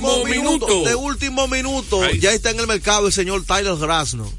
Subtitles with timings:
[0.00, 0.84] último minuto.
[0.84, 2.02] De último minuto.
[2.02, 2.18] Ahí.
[2.18, 4.30] Ya está en el mercado el señor Tyler Grasno.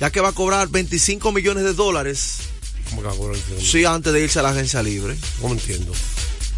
[0.00, 2.38] Ya que va a cobrar 25 millones de dólares.
[2.90, 3.64] ¿Cómo que va a cobrar el?
[3.64, 5.16] Sí, antes de irse a la agencia libre.
[5.40, 5.92] ¿Cómo entiendo?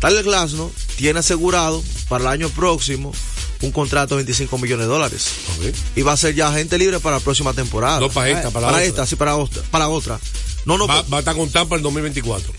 [0.01, 3.13] Tyler Glasno tiene asegurado para el año próximo
[3.61, 5.27] un contrato de 25 millones de dólares.
[5.97, 7.99] Y va a ser ya agente libre para la próxima temporada.
[8.01, 8.85] No para esta, para la para otra.
[8.85, 9.63] esta, sí, para otra.
[9.71, 10.21] Para otra.
[10.65, 12.53] No, no, Va, va a estar con Tampa el 2024.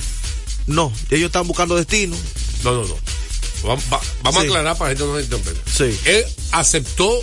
[0.67, 0.91] no.
[1.09, 2.15] Ellos están buscando destino.
[2.63, 2.95] No, no, no.
[3.67, 4.47] Va- va- vamos Sí.
[4.47, 5.43] a aclarar para que la gente no
[5.75, 5.91] se.
[5.93, 5.99] Sí.
[6.05, 7.19] Él aceptó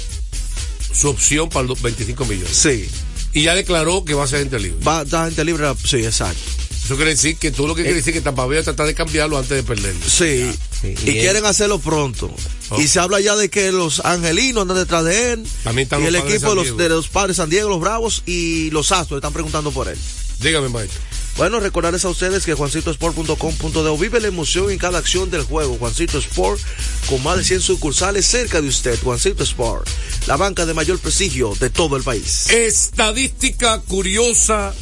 [0.93, 2.57] su opción para los 25 millones.
[2.57, 2.89] Sí.
[3.33, 4.83] Y ya declaró que va a ser gente libre.
[4.85, 5.67] Va a estar agente libre.
[5.85, 6.41] Sí, exacto.
[6.85, 8.87] Eso quiere decir que tú lo que quiere decir que Tampa Bay va a tratar
[8.87, 10.01] de cambiarlo antes de perderlo.
[10.09, 10.51] Sí.
[10.81, 12.33] Sí, Y, quieren hacerlo pronto.
[12.71, 12.81] Oh.
[12.81, 15.47] Y se habla ya de que los angelinos andan detrás de él.
[15.65, 17.81] También están y los el de equipo de los, de los padres San Diego, los
[17.81, 19.99] Bravos y los Astros están preguntando por él.
[20.41, 21.01] Dígame, maestro.
[21.37, 25.77] Bueno, recordarles a ustedes que juancitosport.com.de vive la emoción en cada acción del juego.
[25.79, 26.61] Juancito Sport,
[27.09, 28.99] con más de 100 sucursales cerca de usted.
[29.03, 29.87] Juancito Sport,
[30.27, 32.49] la banca de mayor prestigio de todo el país.
[32.49, 34.75] Estadística curiosa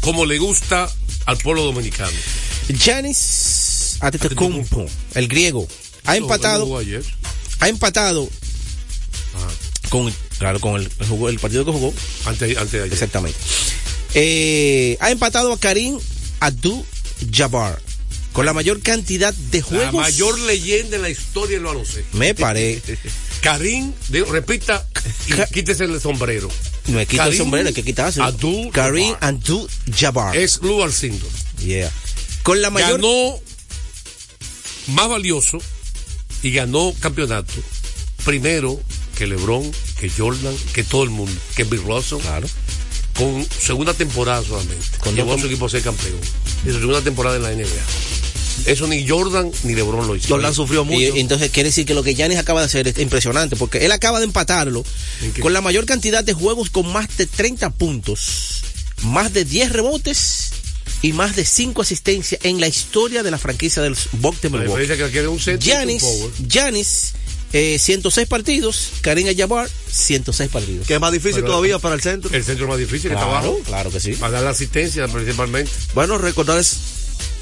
[0.00, 0.88] como le gusta
[1.26, 2.12] al pueblo dominicano.
[2.68, 5.66] Giannis Antetokounmpo, el griego,
[6.04, 7.04] ha empatado, ayer.
[7.58, 8.28] ha empatado
[9.90, 11.92] con, claro, con el, el jugó- el partido que jugó,
[12.24, 12.92] Antes, antes de ayer.
[12.92, 13.36] exactamente.
[14.14, 15.98] Eh, ha empatado a Karim
[16.40, 17.80] Abdul-Jabbar
[18.32, 19.94] con la mayor cantidad de La juegos.
[19.94, 22.16] mayor leyenda en la historia del baloncesto.
[22.16, 22.80] Me paré.
[23.40, 24.86] Karim, repita
[25.26, 26.48] y quítese el sombrero.
[26.86, 28.20] No me quita el Karim sombrero, hay que quitarse.
[28.20, 28.72] Abdul-Jabbar.
[28.72, 30.36] Karim Abdul-Jabbar.
[30.36, 31.30] Es Lou Alcindor.
[31.58, 31.90] Yeah.
[32.42, 32.92] Con la mayor.
[33.00, 33.38] Ganó
[34.88, 35.58] más valioso
[36.42, 37.52] y ganó campeonato
[38.24, 38.80] primero
[39.16, 42.18] que LeBron, que Jordan, que todo el mundo, que Bill Russell.
[42.20, 42.48] Claro.
[43.20, 44.84] Con segunda temporada solamente.
[44.98, 46.18] Con Llevó a su equipo a ser campeón.
[46.64, 47.66] En su segunda temporada en la NBA.
[48.66, 50.38] Eso ni Jordan ni LeBron lo hicieron.
[50.38, 51.16] Jordan sufrió mucho.
[51.16, 53.92] Y, entonces quiere decir que lo que Giannis acaba de hacer es impresionante, porque él
[53.92, 54.84] acaba de empatarlo
[55.40, 58.62] con la mayor cantidad de juegos con más de 30 puntos,
[59.02, 60.50] más de 10 rebotes
[61.02, 64.82] y más de 5 asistencias en la historia de la franquicia del de La Milwaukee.
[66.46, 67.12] Giannis,
[67.52, 70.86] eh, 106 partidos, Karim Jabbar, 106 partidos.
[70.86, 72.30] Que es más difícil Pero- todavía para el centro.
[72.32, 73.60] El centro más difícil que está Claro, abajo.
[73.64, 74.12] claro que sí.
[74.12, 75.70] Para dar la asistencia principalmente.
[75.94, 76.76] Bueno, recordarles,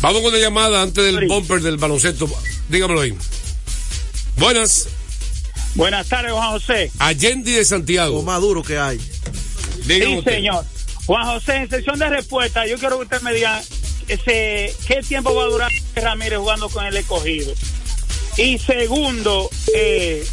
[0.00, 2.30] Vamos con la llamada antes del bumper del baloncesto.
[2.68, 3.16] Dígamelo ahí.
[4.36, 4.86] Buenas.
[5.74, 6.90] Buenas tardes, Juan José.
[6.98, 8.22] Allende de Lo Santiago.
[8.22, 8.98] más duro que hay.
[9.86, 10.32] Dígame Sí, usted.
[10.36, 10.64] señor.
[11.06, 13.62] Juan José, en sesión de respuesta, yo quiero que usted me diga
[14.08, 17.52] ese, qué tiempo va a durar Ramírez jugando con el escogido.
[18.36, 20.24] Y segundo, eh,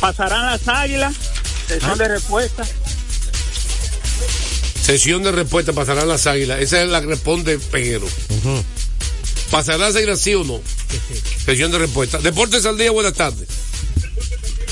[0.00, 1.14] ¿pasarán las águilas?
[1.68, 2.64] Sesión de respuesta.
[4.82, 6.60] Sesión de respuesta, pasarán las águilas.
[6.60, 8.06] Esa es la que responde Peguero.
[9.52, 10.62] ¿Pasarán las águilas sí o no?
[11.44, 12.16] Sesión de respuesta.
[12.16, 13.46] Deportes al día, buenas tardes.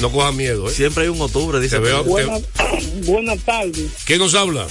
[0.00, 0.72] No coja miedo, ¿eh?
[0.72, 1.78] Siempre hay un octubre, dice.
[1.78, 2.42] Buenas,
[3.04, 3.90] buenas tardes.
[4.06, 4.66] ¿Qué nos habla?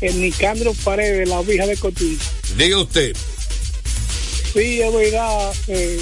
[0.00, 2.16] El Nicandro Paredes, la vieja de Cotín.
[2.56, 3.16] Diga usted.
[4.52, 5.52] Sí, es verdad.
[5.66, 6.00] Eh,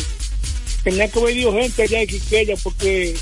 [0.85, 3.17] tenía que haber ido gente allá en Quiqueya porque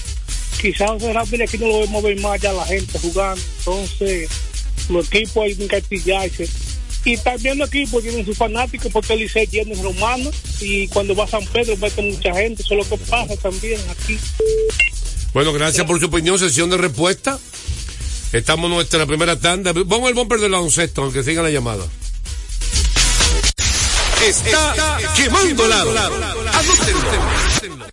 [0.60, 3.40] quizás José Ramírez aquí no lo vemos ver más ya la gente jugando.
[3.60, 4.28] Entonces,
[4.88, 6.48] los equipos hay que encartillarse.
[7.04, 10.30] Y también los equipos tienen sus fanáticos porque el Licey tiene romano
[10.60, 12.62] y cuando va a San Pedro mete mucha gente.
[12.62, 14.18] Eso es lo que pasa también aquí.
[15.32, 16.38] Bueno, gracias por su opinión.
[16.38, 17.38] Sesión de respuesta.
[18.32, 19.72] Estamos en nuestra primera tanda.
[19.72, 21.84] Vamos al bumper del baloncesto, aunque siga la llamada.
[24.24, 25.90] Está, quemando lado.
[26.52, 27.86] Anótenlo.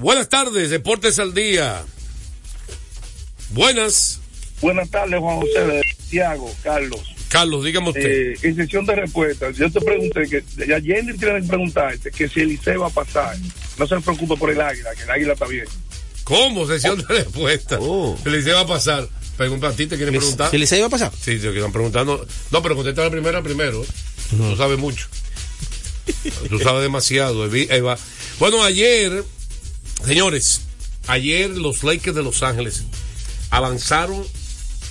[0.00, 1.84] Buenas tardes, Deportes al Día.
[3.50, 4.18] Buenas.
[4.60, 7.00] Buenas tardes, Juan José de Santiago, Carlos.
[7.28, 8.32] Carlos, dígame usted.
[8.32, 10.42] Eh, en sesión de respuesta, yo te pregunté que
[10.74, 13.36] ayer tiene que preguntarte que si el va a pasar.
[13.78, 15.66] No se preocupe por el águila, que el águila está bien.
[16.24, 16.66] ¿Cómo?
[16.66, 17.78] Sesión de respuesta.
[17.80, 18.18] Oh.
[18.24, 19.08] El va a pasar.
[19.36, 20.50] Pregunta a ti, ¿te quieren preguntar?
[20.50, 21.12] ¿Si el va a pasar?
[21.14, 22.26] Sí, te están preguntando.
[22.50, 23.86] No, pero contesta la primera primero.
[24.30, 25.06] Tú sabes mucho.
[26.48, 27.46] Tú sabes demasiado.
[27.54, 27.96] Eva.
[28.40, 29.24] Bueno, ayer,
[30.04, 30.62] señores,
[31.06, 32.82] ayer los Lakers de Los Ángeles
[33.50, 34.26] avanzaron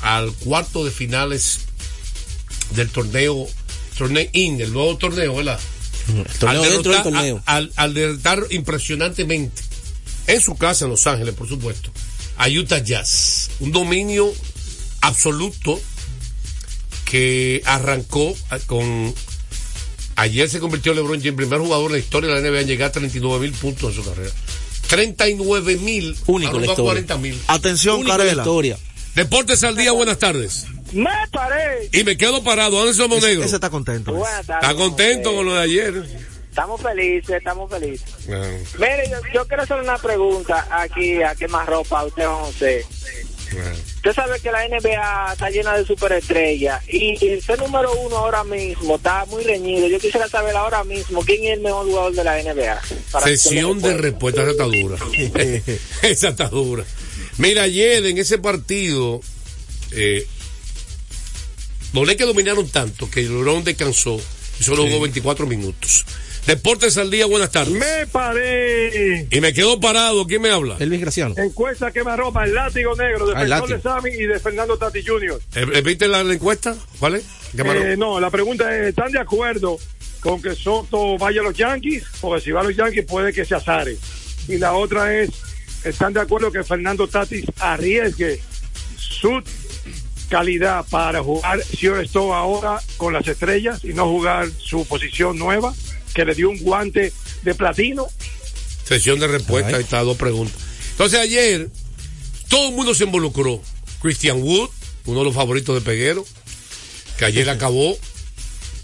[0.02, 1.60] al cuarto de finales
[2.72, 3.48] del torneo,
[3.98, 5.60] torneo IN, el nuevo torneo, ¿verdad?
[6.40, 7.44] torneo al, derrotar, torneo.
[7.46, 9.62] a- al- al derrotar impresionantemente
[10.28, 11.92] en su casa en Los Ángeles, por supuesto,
[12.38, 13.50] a Utah Jazz.
[13.60, 14.32] Un dominio
[15.02, 15.80] absoluto
[17.06, 18.36] que arrancó
[18.68, 19.14] con.
[20.16, 22.68] Ayer se convirtió LeBron James en primer jugador en la historia de la NBA en
[22.68, 24.32] llegar a 39 mil puntos en su carrera.
[24.88, 26.16] 39 mil.
[26.26, 26.84] Único en la historia.
[26.92, 27.40] 40 mil.
[27.48, 28.78] Atención, Único en la historia.
[29.20, 30.66] Deportes al día, buenas tardes.
[30.94, 31.90] Me paré.
[31.92, 33.44] Y me quedo parado, Anderson Monegro.
[33.44, 34.14] ese está contento.
[34.14, 34.40] tardes.
[34.40, 36.06] Está contento con lo de ayer.
[36.50, 38.08] Estamos felices, estamos felices.
[38.30, 42.86] Ah, Mire, yo, yo quiero hacer una pregunta aquí a quemarropa a usted, José.
[43.58, 43.74] ah.
[43.98, 48.46] Usted sabe que la NBA está llena de superestrellas y el ser número uno ahora
[48.46, 49.90] mismo está muy reñido.
[49.90, 52.82] Yo quisiera saber ahora mismo quién es el mejor jugador de la NBA.
[53.22, 54.98] Sesión de me respuesta, esa está dura.
[56.04, 56.86] esa está dura.
[57.40, 59.22] Mira, ayer en ese partido,
[59.94, 60.26] eh,
[61.94, 64.22] los Lakers dominaron tanto que LeBron descansó
[64.60, 66.06] y solo jugó 24 minutos.
[66.46, 67.74] Deportes al día, buenas tardes.
[67.74, 69.28] Me paré.
[69.30, 70.78] Y me quedo parado, ¿quién me habla?
[70.80, 71.36] Elvis Graciano.
[71.38, 73.82] Encuesta quemarropa, el látigo negro, Ah, el defensor de.
[73.82, 75.40] Sammy y de Fernando Tati Jr.
[75.56, 76.76] Eh, eh, ¿Viste la, la encuesta?
[77.00, 77.22] ¿Vale?
[77.58, 79.78] Eh, no, la pregunta es, ¿están de acuerdo
[80.22, 82.04] con que Soto vaya a los Yankees?
[82.20, 83.98] Porque si va a los Yankees puede que se azare.
[84.48, 85.30] Y la otra es,
[85.84, 88.42] ¿están de acuerdo que Fernando Tatis arriesgue
[88.98, 89.42] su
[90.30, 95.74] calidad para jugar esto ahora con las estrellas y no jugar su posición nueva,
[96.14, 97.12] que le dio un guante
[97.44, 98.08] de platino?
[98.86, 100.56] Sesión de respuesta, ahí está, dos preguntas.
[100.92, 101.70] Entonces ayer,
[102.48, 103.62] todo el mundo se involucró.
[104.02, 104.70] Christian Wood,
[105.06, 106.26] uno de los favoritos de Peguero,
[107.18, 107.98] que ayer acabó.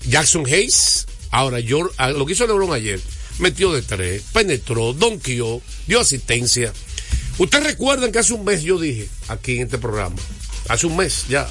[0.07, 2.99] Jackson Hayes, ahora yo, a- lo que hizo LeBron ayer,
[3.39, 6.73] metió de tres, penetró, donkeó, dio asistencia.
[7.37, 10.15] Ustedes recuerdan que hace un mes yo dije, aquí en este programa,
[10.69, 11.49] hace un mes ya,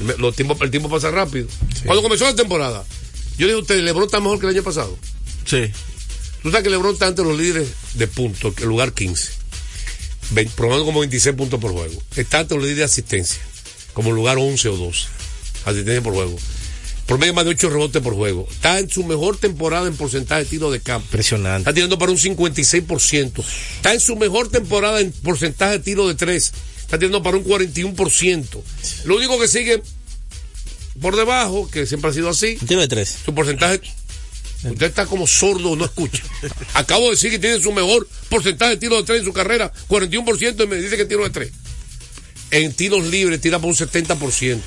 [0.00, 1.46] me- los tiempos, el tiempo pasa rápido.
[1.84, 2.84] Cuando comenzó la temporada,
[3.38, 4.96] yo dije a ustedes, LeBron está mejor que el año pasado.
[5.44, 5.70] Sí.
[6.42, 9.32] Tú sabes que LeBron está entre los líderes de puntos, el lugar 15.
[10.30, 12.02] Ve- Probando como 26 puntos por juego.
[12.16, 13.40] Está entre los líderes de asistencia,
[13.92, 15.06] como lugar 11 o 12.
[15.66, 16.36] Asistencia por juego.
[17.06, 18.48] Promedio más de 8 rebotes por juego.
[18.50, 21.06] Está en su mejor temporada en porcentaje de tiro de campo.
[21.06, 21.60] Impresionante.
[21.60, 23.44] Está tirando para un 56%.
[23.76, 26.52] Está en su mejor temporada en porcentaje de tiro de 3.
[26.80, 28.62] Está tirando para un 41%.
[29.04, 29.82] Lo único que sigue
[31.00, 33.18] por debajo, que siempre ha sido así, tiro de tres.
[33.24, 33.80] su porcentaje.
[34.64, 36.22] Usted está como sordo, no escucha.
[36.74, 39.72] Acabo de decir que tiene su mejor porcentaje de tiro de tres en su carrera,
[39.88, 41.52] 41%, y me dice que tiro de tres.
[42.50, 44.60] En tiros libres tira por un 70%.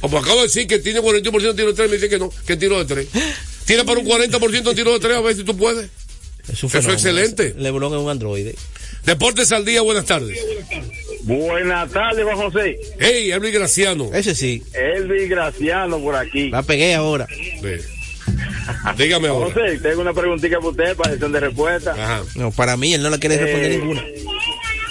[0.00, 2.30] Como acabo de decir que tiene 41% de tiro de tres, me dice que no,
[2.46, 3.08] que tiro de tres.
[3.64, 5.88] Tira para un 40% de tiro de tres, a ver si tú puedes.
[6.50, 7.54] Es un Eso es excelente.
[7.58, 8.54] LeBron es un androide.
[9.04, 10.38] Deportes al día, buenas tardes.
[11.22, 12.78] Buenas tardes, Juan José.
[12.98, 14.10] Hey, Elvis Graciano.
[14.14, 14.62] Ese sí.
[14.72, 16.48] Elvis Graciano por aquí.
[16.50, 17.26] La pegué ahora.
[18.96, 19.46] Dígame ahora.
[19.52, 21.92] José, tengo una preguntita para usted para sesión de respuesta.
[21.92, 22.22] Ajá.
[22.34, 24.04] No, para mí él no la quiere responder Eh, ninguna.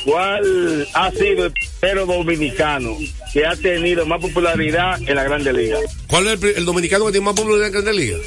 [0.06, 2.98] ¿Cuál ha sido el pero dominicano
[3.33, 5.77] que ha tenido más popularidad en la Grande Liga?
[6.07, 8.18] ¿Cuál es el, dominicano que tiene más popularidad en Grande Liga?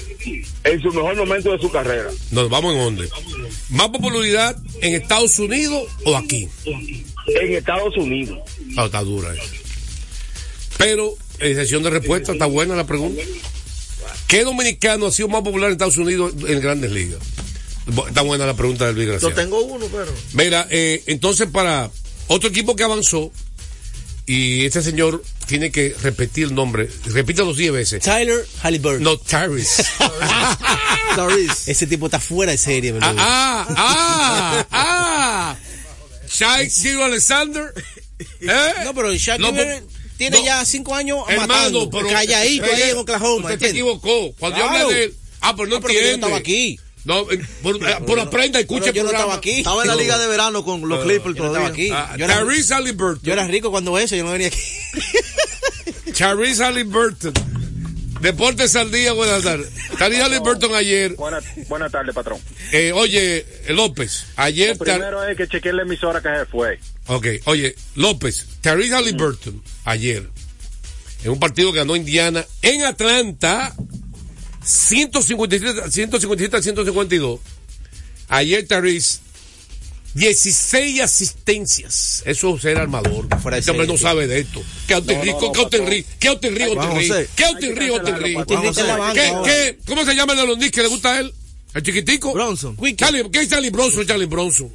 [0.64, 2.11] En su mejor momento de su carrera.
[2.31, 3.08] Nos vamos en onde.
[3.70, 6.49] ¿Más popularidad en Estados Unidos o aquí?
[6.64, 8.38] En Estados Unidos.
[8.76, 9.43] Ah, está dura esa.
[10.79, 13.23] Pero, en sesión de respuesta, está buena la pregunta.
[14.26, 17.19] ¿Qué dominicano ha sido más popular en Estados Unidos en grandes ligas?
[18.06, 20.13] Está buena la pregunta del Luis Yo tengo uno, pero.
[20.34, 21.91] Mira, eh, entonces para
[22.29, 23.32] otro equipo que avanzó,
[24.32, 28.03] y este señor tiene que repetir el nombre, repítalo 10 veces.
[28.03, 29.03] Tyler Halliburton.
[29.03, 29.84] No, Tyrese.
[31.17, 31.67] Doris.
[31.69, 33.15] Ese tipo está fuera de serie, ah, ¿verdad?
[33.19, 35.56] ah, ah, ah.
[36.29, 37.75] Shai Gilgeous Alexander.
[38.41, 38.72] ¿Eh?
[38.84, 39.53] No, pero Shaq No,
[40.17, 40.44] tiene no.
[40.44, 42.08] ya cinco años Hermano, matando, pero.
[42.08, 43.37] calladito eh, ahí en Oklahoma.
[43.51, 43.70] Usted ¿entiendes?
[43.72, 44.32] equivocó.
[44.39, 44.84] Cuando yo Claro.
[44.87, 45.15] hablé de él.
[45.41, 46.15] Ah, pero no Ah, pero yo entiende.
[46.27, 46.79] estaba aquí.
[47.05, 49.59] No, eh, por, eh, por aprenda, escuche Pero yo el no estaba aquí.
[49.59, 51.91] Estaba en la liga de verano con los Clippers Yo no aquí.
[51.91, 52.45] Ah, yo, era,
[53.23, 54.59] yo era rico cuando eso, yo no venía aquí.
[56.15, 57.33] Tyrese Halliburton.
[58.21, 59.71] Deportes al día, buenas tardes.
[59.97, 61.15] Tyrese Halliburton ayer.
[61.15, 62.39] Buenas buena tardes, patrón.
[62.73, 64.77] Eh, oye, López, ayer.
[64.79, 66.79] Lo primero es que chequeé la emisora que se fue.
[67.07, 70.29] Ok, oye, López, Tyrese Halliburton, ayer,
[71.25, 73.75] en un partido que ganó Indiana en Atlanta,
[74.70, 77.41] 157, 157 a 152.
[78.29, 79.19] Ayer Tyrese,
[80.15, 82.22] 16 asistencias.
[82.24, 83.29] Eso es ser armador.
[83.41, 84.62] Fuera de Este hombre no sabe de esto.
[84.86, 85.05] ¿Qué no,
[85.53, 86.05] ¿Qué Autenri?
[86.19, 86.65] ¿Qué Autenri?
[86.74, 87.29] José.
[87.36, 87.44] ¿Qué
[89.86, 91.32] ¿Cómo se llama el de los Knicks que le gusta a él?
[91.74, 92.32] ¿El chiquitico?
[92.32, 92.77] Bronson.
[92.96, 94.06] Charlie, ¿Qué es Charlie Bronson?
[94.06, 94.70] Charlie Bronson.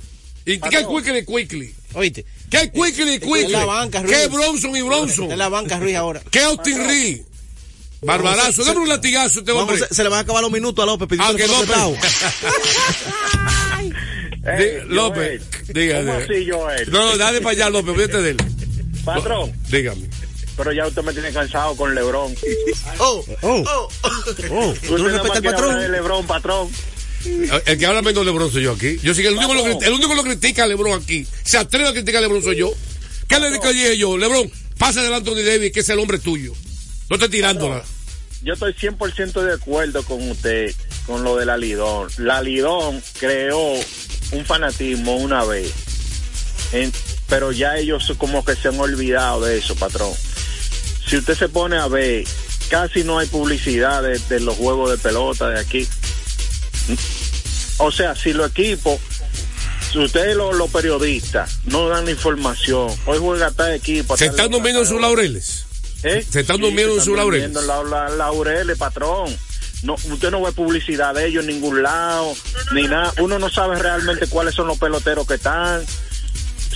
[0.45, 1.73] ¿Y qué es Quickly Quickly?
[1.93, 3.43] Oíste, ¿Qué es Quickly Quickly?
[3.45, 4.27] en la banca, ¿Qué.
[4.27, 5.31] Bronson y Bronson?
[5.31, 6.21] en la banca Ruiz ahora.
[6.29, 7.21] ¿Qué Austin Reed?
[8.05, 9.87] Barbarazo, dame un latigazo este Vamos, hombre.
[9.87, 11.75] se, se le van a acabar los minutos a López pidiendo Ah, que López.
[14.87, 16.05] López, Joel, dígame.
[16.11, 16.91] ¿Cómo así, Joel?
[16.91, 18.37] No, no, dale para allá, López, vete de él.
[19.03, 20.07] Patrón, Dígame.
[20.57, 22.33] pero ya usted me tiene cansado con Lebron.
[22.99, 23.89] Oh, Oh, oh.
[24.51, 25.91] oh, ¿tú no respetas al de patrón?
[25.91, 26.69] Lebron, patrón.
[27.65, 28.99] El que habla menos de Lebron soy yo aquí.
[29.01, 29.83] Yo sí que el único, que lo, Patrón.
[29.83, 31.25] el único que lo critica a Lebron aquí.
[31.43, 32.71] Se atreve a criticar a Lebron soy yo.
[33.27, 34.15] ¿Qué le dije yo?
[34.17, 36.53] Lebron, pasa delante de Anthony Davis, que es el hombre tuyo.
[37.09, 37.83] No esté tirándola.
[38.45, 40.71] Yo estoy 100% de acuerdo con usted
[41.07, 42.07] con lo de la Lidón.
[42.17, 43.59] La Lidón creó
[44.31, 45.71] un fanatismo una vez,
[46.71, 46.93] En-
[47.27, 50.13] pero ya ellos como que se han olvidado de eso, patrón.
[51.07, 52.23] Si usted se pone a ver,
[52.69, 55.87] casi no hay publicidad de, de los juegos de pelota de aquí.
[57.77, 58.99] O sea, si los equipos,
[59.91, 64.15] si ustedes los, los periodistas no dan la información, hoy juega tal equipo.
[64.17, 64.51] Se están
[64.85, 65.64] sus laureles.
[66.05, 66.25] ¿Eh?
[66.29, 69.35] Se están durmiendo en durmiendo en la- la- laureles, patrón.
[69.83, 72.33] No, usted no ve publicidad de ellos en ningún lado,
[72.73, 73.13] ni nada.
[73.19, 75.83] Uno no sabe realmente cuáles son los peloteros que están.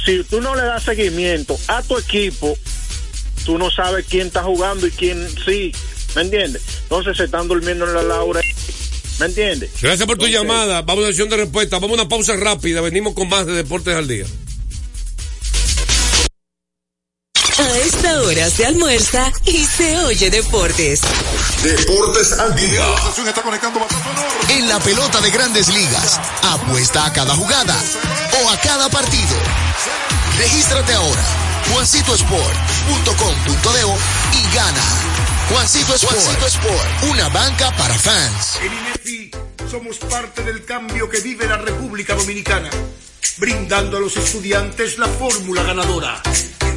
[0.06, 2.58] Si tú no le das seguimiento a tu equipo,
[3.46, 5.72] tú no sabes quién está jugando y quién sí.
[6.16, 6.62] ¿Me entiendes?
[6.84, 8.56] Entonces se están durmiendo en la laureles.
[9.20, 9.70] ¿Me entiendes?
[9.82, 10.82] Gracias por tu Entonces, llamada.
[10.82, 11.78] Vamos a una sesión de respuesta.
[11.78, 12.82] Vamos a una pausa rápida.
[12.82, 14.26] Venimos con más de Deportes al Día.
[17.60, 21.02] A esta hora se almuerza y se oye deportes.
[21.62, 22.86] Deportes al día.
[24.48, 27.76] En la pelota de grandes ligas, apuesta a cada jugada
[28.42, 29.36] o a cada partido.
[30.38, 31.22] Regístrate ahora,
[31.74, 34.84] juancitosport.com.de y gana.
[35.50, 38.60] Juancito Sport, Sport, una banca para fans.
[38.64, 39.32] En INEFI
[39.70, 42.70] somos parte del cambio que vive la República Dominicana,
[43.38, 46.22] brindando a los estudiantes la fórmula ganadora.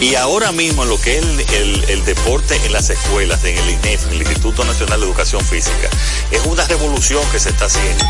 [0.00, 3.70] Y ahora mismo lo que es el, el- el deporte en las escuelas, en el
[3.70, 5.88] INEF, en el Instituto Nacional de Educación Física,
[6.30, 8.04] es una revolución que se está haciendo.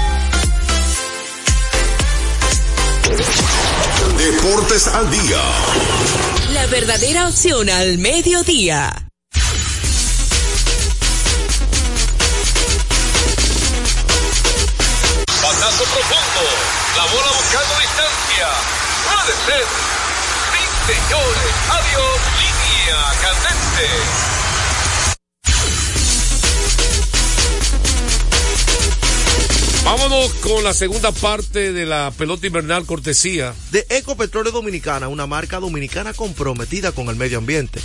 [4.18, 5.40] Deportes al día.
[6.52, 8.92] La verdadera opción al mediodía.
[15.42, 16.42] Batazo profundo.
[16.96, 18.48] La bola buscando distancia.
[19.04, 19.87] Puede ser.
[20.88, 21.52] Señores.
[21.68, 22.18] Adiós.
[22.40, 23.88] Línea candente.
[29.84, 33.52] Vámonos con la segunda parte de la pelota invernal cortesía.
[33.70, 37.80] de Ecopetróleo Dominicana, una marca dominicana comprometida con el medio ambiente.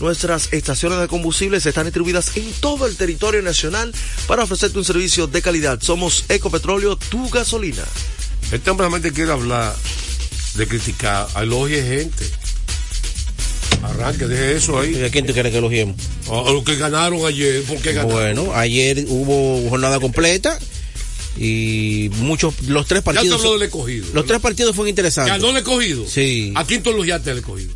[0.00, 3.92] Nuestras estaciones de combustibles están distribuidas en todo el territorio nacional
[4.26, 5.78] para ofrecerte un servicio de calidad.
[5.82, 7.84] Somos Ecopetróleo, tu gasolina.
[8.50, 9.76] Este hombre realmente quiere hablar
[10.54, 11.28] de criticar.
[11.36, 12.45] Elogie gente.
[13.82, 14.96] Arranque, deje eso ahí.
[14.96, 15.96] ¿Y a quién tú quieres que elogiemos?
[16.30, 18.12] A los que ganaron ayer, ¿por qué ganaron?
[18.12, 20.58] Bueno, ayer hubo jornada completa
[21.38, 23.40] y muchos, los tres ya te partidos.
[23.40, 24.06] habló del escogido.
[24.14, 25.32] Los tres partidos fueron interesantes.
[25.34, 26.06] ¿Ganó el escogido?
[26.08, 26.52] Sí.
[26.54, 27.72] ¿A quién tú elogiaste el escogido?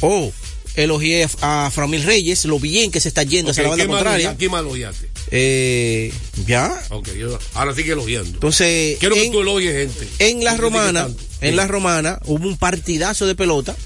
[0.00, 0.32] Oh,
[0.74, 3.90] elogié a Framil Reyes, lo bien que se está yendo hacia la Ok, banda ¿quién
[3.92, 4.30] más contraria.
[4.30, 5.08] ¿A quién más elogiaste?
[5.30, 6.12] Eh,
[6.46, 6.82] ya.
[6.90, 8.30] Ok, yo- ahora sigue elogiando.
[8.30, 10.08] Entonces, Quiero que tú elogies gente.
[10.18, 11.08] En la romana,
[11.40, 13.76] en la romana hubo un partidazo de pelota,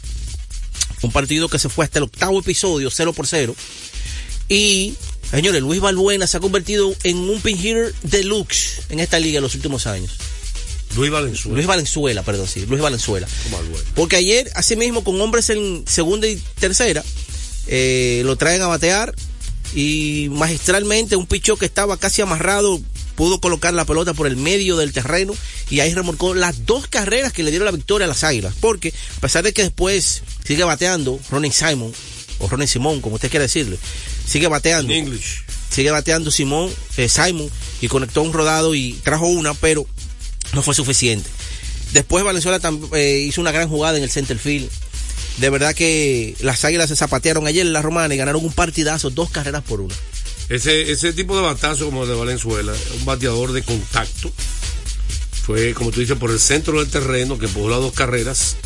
[1.02, 3.54] un partido que se fue hasta el octavo episodio, 0 por 0.
[4.48, 4.94] Y,
[5.30, 9.42] señores, Luis Balbuena se ha convertido en un pin hitter deluxe en esta liga en
[9.42, 10.12] los últimos años.
[10.96, 11.54] Luis Valenzuela.
[11.54, 13.28] Luis Valenzuela, perdón, sí, Luis Valenzuela.
[13.94, 17.04] Porque ayer, así mismo, con hombres en segunda y tercera,
[17.66, 19.14] eh, lo traen a batear
[19.74, 22.80] y magistralmente un pichó que estaba casi amarrado
[23.18, 25.34] pudo colocar la pelota por el medio del terreno
[25.70, 28.54] y ahí remolcó las dos carreras que le dieron la victoria a las Águilas.
[28.60, 31.92] Porque a pesar de que después sigue bateando Ronnie Simon,
[32.38, 33.76] o Ronnie Simón, como usted quiera decirle,
[34.24, 34.92] sigue bateando.
[34.92, 35.42] English.
[35.68, 39.84] Sigue bateando Simón, eh, Simon y conectó un rodado y trajo una, pero
[40.52, 41.28] no fue suficiente.
[41.92, 42.60] Después Valenzuela
[42.92, 44.70] eh, hizo una gran jugada en el center field.
[45.38, 49.10] De verdad que las águilas se zapatearon ayer en la romana y ganaron un partidazo,
[49.10, 49.94] dos carreras por una.
[50.48, 54.32] Ese, ese tipo de batazo como el de Valenzuela, un bateador de contacto,
[55.42, 58.56] fue, como tú dices, por el centro del terreno, que empujó las dos carreras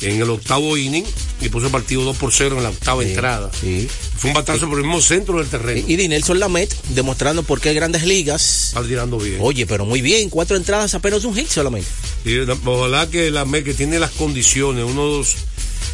[0.00, 1.04] en el octavo inning
[1.40, 3.50] y puso el partido 2 por 0 en la octava entrada.
[3.50, 5.84] Fue un batazo por el mismo centro del terreno.
[5.86, 8.68] Y, y Nelson Lamet demostrando por qué Grandes Ligas.
[8.68, 9.38] Está tirando bien.
[9.40, 11.88] Oye, pero muy bien, cuatro entradas, apenas un hit solamente.
[12.24, 15.36] Y ojalá que la que tiene las condiciones, uno de los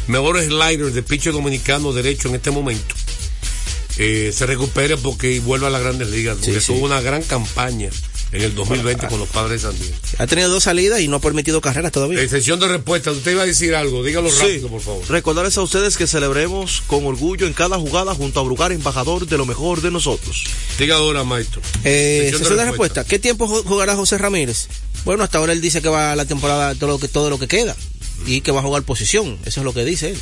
[0.07, 2.95] mejores sliders de pitcher dominicano derecho en este momento,
[3.97, 6.37] eh, se recupere porque vuelva a las grandes ligas.
[6.37, 6.73] Porque Sí, sí.
[6.73, 7.89] tuvo una gran campaña
[8.31, 9.95] en el 2020 con los padres de San Diego.
[10.17, 12.19] Ha tenido dos salidas y no ha permitido carreras todavía.
[12.21, 14.39] En sesión de respuesta, usted iba a decir algo, dígalo Sí.
[14.41, 15.03] rápido, por favor.
[15.09, 19.37] Recordarles a ustedes que celebremos con orgullo en cada jugada junto a Brugar, embajador de
[19.37, 20.43] lo mejor de nosotros.
[20.77, 21.61] Diga ahora, maestro.
[21.85, 23.03] Eh, de respuesta.
[23.05, 24.67] ¿Qué tiempo ju- jugará José Ramírez?
[25.05, 27.37] Bueno, hasta ahora él dice que va a la temporada todo lo que, todo lo
[27.39, 27.75] que queda
[28.25, 29.37] y que va a jugar posición.
[29.45, 30.17] Eso es lo que dice él.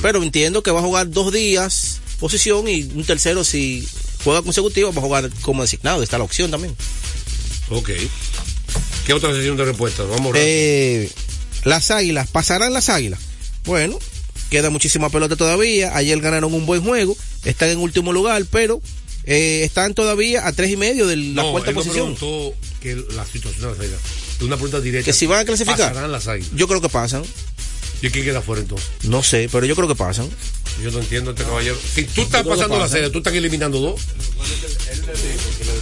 [0.00, 3.86] Pero entiendo que va a jugar dos días posición y un tercero si
[4.24, 6.02] juega consecutivo va a jugar como designado.
[6.02, 6.74] Está la opción también.
[7.70, 7.90] Ok.
[9.06, 10.02] ¿Qué otra sesión de respuesta?
[10.04, 10.42] Vamos rápido.
[10.44, 11.10] Eh,
[11.64, 13.20] las águilas, ¿pasarán las águilas?
[13.64, 13.98] Bueno,
[14.50, 15.96] queda muchísima pelota todavía.
[15.96, 17.16] Ayer ganaron un buen juego.
[17.44, 18.80] Están en último lugar, pero
[19.24, 22.14] eh, están todavía a tres y medio de la no, cuarta él posición.
[22.14, 24.00] preguntó que la situación de las águilas.
[24.40, 25.04] Una pregunta directa.
[25.06, 25.88] Que si van a clasificar.
[25.88, 26.50] Pasarán las águilas.
[26.54, 27.22] Yo creo que pasan.
[28.00, 28.88] ¿Y quién queda fuera entonces?
[29.02, 30.28] No sé, pero yo creo que pasan.
[30.82, 31.76] Yo no entiendo este caballero.
[31.94, 34.00] Si tú estás pasando la serie, tú estás eliminando dos.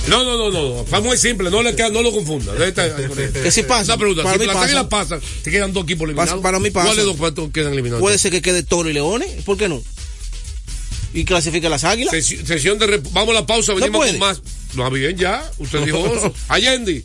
[0.08, 0.84] No, no, no, no, no.
[0.84, 2.52] Fue muy simple, no, le queda- no lo confunda.
[2.56, 3.92] Que si pasa.
[3.92, 4.66] Una pregunta, Para si mí las pasa.
[4.66, 6.30] águilas pasan, te quedan dos equipos eliminados.
[6.30, 6.86] Pasa- para mí pasa.
[6.86, 8.00] ¿Cuáles dos cuantos quedan eliminados?
[8.00, 9.82] Puede ser que quede Toro y Leones, ¿por qué no?
[11.12, 12.14] Y clasifique las águilas.
[12.14, 14.12] Sesi- sesión de Vamos a la pausa, ¿No venimos puede?
[14.12, 14.40] con más.
[14.74, 15.50] No, bien, ya.
[15.58, 16.32] Usted dijo eso.
[16.48, 17.04] Allende.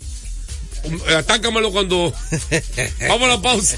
[0.85, 2.13] um, Atácamelo cuando.
[3.09, 3.77] Vamos a la pausa.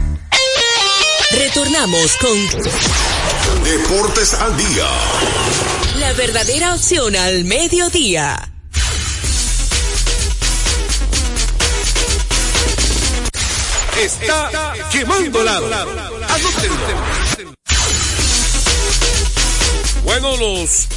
[1.33, 4.87] Retornamos con Deportes al día.
[5.99, 8.51] la verdadera opción al mediodía.
[13.97, 15.69] Está quemando lado.
[20.03, 20.87] Bueno, los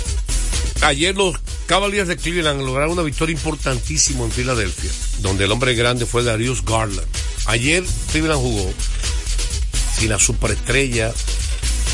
[0.83, 6.07] ayer los Cavaliers de Cleveland lograron una victoria importantísima en Filadelfia, donde el hombre grande
[6.07, 7.07] fue Darius Garland.
[7.47, 8.73] Ayer Cleveland jugó
[10.05, 11.13] sin la superestrella,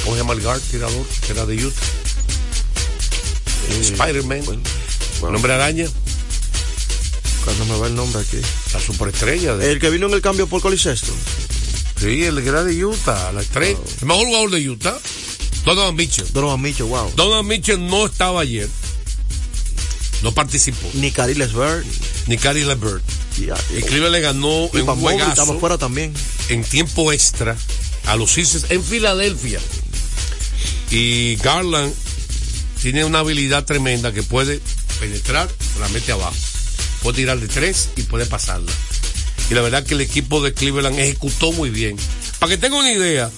[0.02, 1.06] ¿cómo se llama el guard tirador?
[1.24, 1.80] Que era de Utah.
[3.82, 4.42] Spider-Man,
[5.28, 5.86] el hombre araña,
[7.44, 8.38] Cuando me va el nombre aquí.
[8.74, 9.56] la superestrella.
[9.56, 11.12] De, El que vino en el cambio por Colisesto.
[12.00, 13.78] sí, el que era de Utah, la estrella.
[14.00, 14.98] El mejor jugador de Utah,
[15.64, 16.26] Donovan Mitchell.
[16.32, 17.12] Donovan Mitchell, wow.
[17.14, 18.68] Donovan Mitchell no estaba ayer.
[20.22, 20.90] No participó.
[20.94, 21.84] Ni Cariles Bird.
[22.26, 23.02] Ni Cary LeVert.
[23.38, 23.44] Y,
[23.78, 26.12] Y Cleveland le ganó y en un Mobley estaba juegazo fuera también.
[26.48, 27.56] en tiempo extra
[28.10, 29.60] a los Sixers en Filadelfia.
[30.90, 31.94] Y Garland
[32.82, 34.60] tiene una habilidad tremenda que puede
[34.98, 36.34] penetrar, la mete abajo.
[37.02, 38.72] Puede tirar de tres y puede pasarla.
[39.48, 41.96] Y la verdad que el equipo de Cleveland ejecutó muy bien.
[42.40, 43.30] Para que tengan una idea,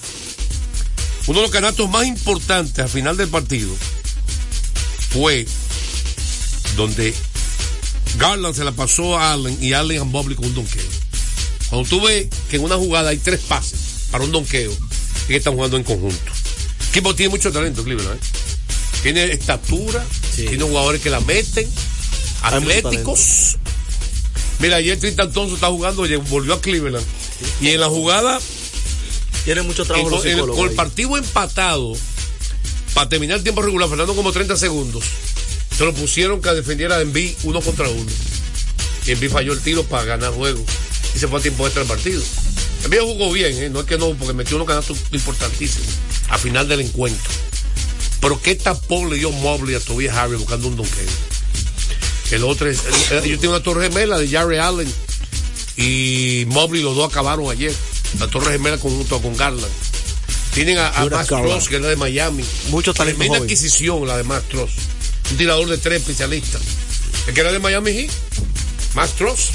[1.27, 3.71] uno de los canastos más importantes al final del partido
[5.11, 5.45] fue
[6.75, 7.13] donde
[8.17, 10.81] Garland se la pasó a Allen y Allen a Mobley con un donqueo.
[11.69, 13.82] Cuando tú ves que en una jugada hay tres pases
[14.13, 16.31] para un donqueo, es que están jugando en conjunto.
[16.81, 18.15] El equipo tiene mucho talento, Cleveland.
[18.15, 18.27] ¿eh?
[19.01, 21.67] Tiene estatura, tiene jugadores que la meten,
[22.43, 23.57] Hay atléticos.
[24.59, 27.03] Mira, ayer Tristan Thompson está jugando, volvió a Cleveland.
[27.59, 28.39] Y en la jugada
[29.45, 31.97] Tiene mucho trabajo Y los con, el, con partido empatado,
[32.93, 35.03] para terminar el tiempo regular, faltando como 30 segundos,
[35.75, 38.11] se lo pusieron que defendiera a Envy uno contra uno.
[39.07, 40.63] Y Envy falló el tiro para ganar juego.
[41.15, 42.21] Y se fue a tiempo extra el partido.
[42.83, 43.69] Envy jugó bien, ¿eh?
[43.69, 45.87] no es que no, porque metió unos canastos importantísimos
[46.29, 47.31] a final del encuentro.
[48.19, 51.09] Pero qué tapón le dio Mobley a Tobias Harry buscando un donqueo.
[52.31, 52.79] El otro es,
[53.11, 54.91] el- el- yo tengo una torre gemela de Jarry Allen
[55.77, 57.73] y Mobley, los dos acabaron ayer.
[58.19, 59.71] La torre gemela conjunto con Garland.
[60.53, 61.27] Tienen a, a Max.
[61.27, 62.43] Truss, que es la de Miami.
[62.69, 63.43] Mucho talento joven.
[63.43, 64.71] adquisición la de Max Truss.
[65.31, 66.59] Un tirador de tres especialista.
[67.27, 68.11] El que era de Miami Heat.
[68.93, 69.49] Max Truss.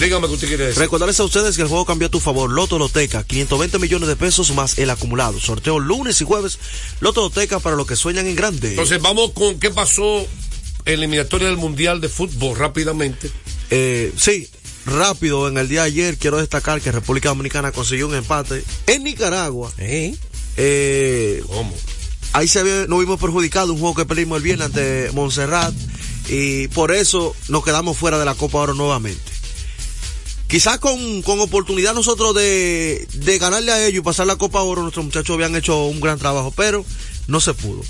[0.00, 0.80] Dígame qué usted quiere decir.
[0.80, 2.50] Recordarles a ustedes que el juego cambió a tu favor.
[2.50, 5.38] Loto Loteca, 520 millones de pesos más el acumulado.
[5.38, 6.58] Sorteo lunes y jueves.
[7.00, 8.70] Loto Loteca para los que sueñan en grande.
[8.70, 10.26] Entonces vamos con qué pasó en
[10.84, 13.30] la eliminatoria del Mundial de Fútbol rápidamente.
[13.70, 14.48] Eh, sí,
[14.86, 19.04] rápido, en el día de ayer quiero destacar que República Dominicana consiguió un empate en
[19.04, 19.72] Nicaragua.
[19.78, 21.74] Eh, ¿Cómo?
[22.32, 25.74] Ahí se ve, nos vimos perjudicados, un juego que perdimos el viernes ante Montserrat
[26.28, 29.31] y por eso nos quedamos fuera de la Copa Oro nuevamente.
[30.52, 34.82] Quizás con, con oportunidad nosotros de, de ganarle a ellos y pasar la Copa Oro,
[34.82, 36.84] nuestros muchachos habían hecho un gran trabajo, pero
[37.26, 37.80] no se pudo.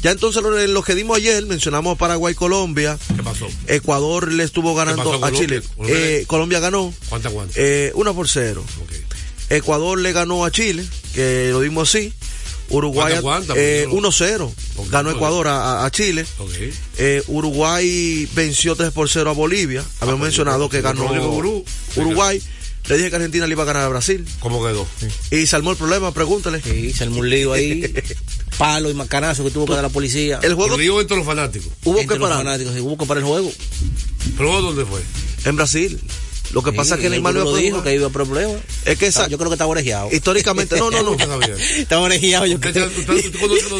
[0.00, 2.98] Ya entonces lo, que dimos ayer, mencionamos Paraguay, Colombia.
[3.14, 3.46] ¿Qué pasó?
[3.66, 5.38] Ecuador le estuvo ganando a Colombia?
[5.38, 5.60] Chile.
[5.60, 5.94] Colombia?
[5.94, 6.94] Eh, Colombia ganó.
[7.10, 7.52] ¿Cuánta cuánta?
[7.54, 8.64] Eh, una por cero.
[9.50, 12.14] Ecuador le ganó a Chile, que lo dimos así.
[12.68, 13.54] Uruguay ¿Cuánta, cuánta?
[13.56, 14.90] eh, Porque yo 1-0.
[14.90, 16.26] Ganó Ecuador a, a- a Chile.
[16.98, 19.84] Eh, Uruguay venció 3 por 0 a Bolivia.
[20.00, 21.04] Habíamos mencionado que ganó.
[21.96, 22.42] Uruguay.
[22.88, 24.24] Le dije que Argentina le iba a ganar a Brasil.
[24.38, 24.86] ¿Cómo quedó?
[25.32, 26.62] Y se armó el problema, pregúntale.
[26.62, 27.92] Sí, se armó un lío ahí.
[28.58, 30.38] Palo y macanazo que tuvo que dar la policía.
[30.42, 31.68] El juego Lío entre los fanáticos.
[31.84, 33.52] hubo Entre que los parar fanáticos, sí, hubo que parar el juego.
[34.36, 35.02] ¿Pero dónde fue?
[35.44, 36.00] en Brasil.
[36.52, 38.56] Lo que pasa es que el Neymar no lo a dijo que iba a problemas.
[38.84, 40.08] Es que esa- yo creo que está orejeado.
[40.12, 41.12] históricamente, no, no, no.
[41.76, 42.86] Está orejeado, yo creo.
[42.88, 43.18] lo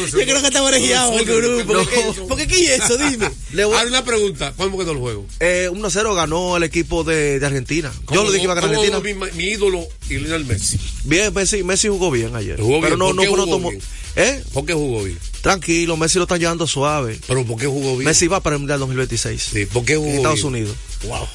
[0.07, 1.65] Yo creo que está orejeado el gurú.
[1.65, 2.27] ¿Por qué, No.
[2.27, 2.97] ¿Por qué qué es eso?
[2.97, 3.29] Dime.
[3.53, 4.53] Le voy- Hay una pregunta.
[4.57, 5.25] ¿Cómo quedó el juego?
[5.39, 7.91] Eh, 1-0 ganó el equipo de, de Argentina.
[8.11, 9.25] Yo le dije que iba a ganar ¿Cómo Argentina.
[9.25, 10.79] Mi, mi ídolo y Lionel Messi.
[11.05, 12.59] Bien, Messi, Messi jugó bien ayer.
[12.59, 12.99] Jugó pero bien.
[12.99, 13.81] no, ¿Por no qué jugó tomó- bien?
[14.15, 14.43] ¿Eh?
[14.51, 15.17] ¿Por qué jugó bien?
[15.41, 17.19] Tranquilo, Messi lo están llevando suave.
[17.27, 18.05] ¿Pero por qué jugó bien?
[18.05, 19.41] Messi va para el Mundial 2026.
[19.53, 20.47] Sí, ¿por qué jugó en Estados bien?
[20.47, 20.75] Unidos.
[21.03, 21.27] Wow.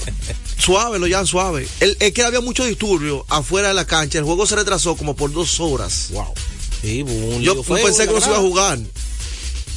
[0.58, 1.66] Suave, lo llevan suave.
[1.80, 4.18] El, es que había mucho disturbio afuera de la cancha.
[4.18, 6.08] El juego se retrasó como por dos horas.
[6.10, 6.32] Wow.
[6.80, 8.78] Sí, un Yo pensé en que no se iba a jugar.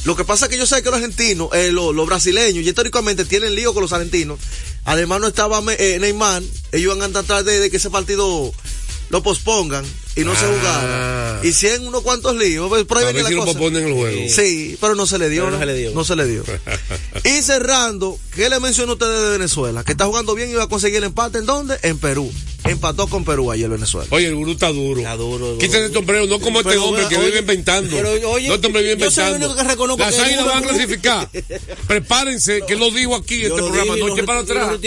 [0.04, 2.68] Lo que pasa es que yo sé que los argentinos, eh, los, los brasileños, y
[2.68, 4.38] históricamente tienen lío con los argentinos.
[4.84, 6.42] Además no estaba eh, Neymar.
[6.72, 8.52] Ellos van a tratar de, de que ese partido
[9.10, 10.48] lo pospongan y no se Ah.
[10.56, 11.25] jugara.
[11.46, 13.86] Y si en unos cuantos líos, pues, por ahí A ver la si lo posponen
[13.86, 14.28] el juego.
[14.28, 15.44] Sí, pero no se le dio.
[15.44, 15.58] No ¿no?
[15.58, 15.90] se le dio.
[15.92, 16.44] No se le dio.
[17.24, 19.84] y cerrando, ¿qué le mencionó usted de Venezuela?
[19.84, 21.38] Que está jugando bien y va a conseguir el empate.
[21.38, 21.78] ¿En dónde?
[21.82, 22.32] En Perú.
[22.68, 24.06] Empató con Perú ayer Venezuela.
[24.10, 25.00] Oye, el gurú está duro.
[25.00, 25.58] Está duro.
[25.58, 27.96] Quítate el sombrero, no como este Pero, hombre que oye, vive inventando.
[27.96, 29.46] pero, oye, no este hombre vive yo soy el inventando.
[29.46, 31.30] único que reconozco Las águilas van a clasificar.
[31.86, 33.96] Prepárense, que lo digo aquí en este lo programa.
[33.96, 34.80] No lo- eche para lo atrás.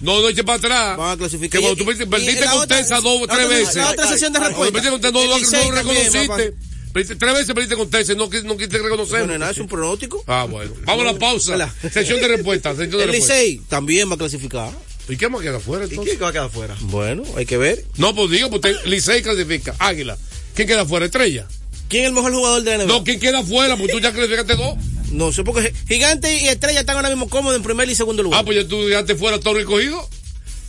[0.00, 0.96] No, no eche para atrás.
[0.96, 1.50] Van a clasificar.
[1.50, 3.76] Que cuando tú perdiste, con Tesa dos o tres veces.
[3.76, 4.72] la otra sesión de Cuando respuesta.
[4.72, 6.54] perdiste con Tesa, no, no, no también, reconociste.
[6.92, 9.20] Tres veces perdiste con Tesa, no, no quisiste reconocer.
[9.20, 10.22] Bueno, nada, es un pronóstico.
[10.26, 10.72] Ah, bueno.
[10.84, 11.74] Vamos a la pausa.
[11.90, 12.74] Sección de respuesta.
[12.76, 13.10] Sección de El.
[13.12, 14.70] Licey también va a clasificar.
[15.12, 16.14] ¿Y qué más queda afuera ¿Y entonces?
[16.14, 16.76] quién va a quedar fuera?
[16.80, 17.84] Bueno, hay que ver.
[17.98, 19.74] No, pues digo, pues Licey clasifica.
[19.78, 20.16] Águila.
[20.54, 21.06] ¿Quién queda afuera?
[21.06, 21.46] Estrella.
[21.88, 22.86] ¿Quién es el mejor jugador de NBA?
[22.86, 23.76] No, ¿quién queda afuera?
[23.76, 24.76] Pues tú ya clasificaste dos.
[25.10, 28.40] No sé, porque Gigante y Estrella están ahora mismo cómodos en primer y segundo lugar.
[28.40, 30.08] Ah, pues ya tú dejaste fuera Toro y Cogido.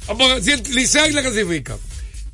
[0.10, 1.78] Ah, porque si el Licey la clasifica,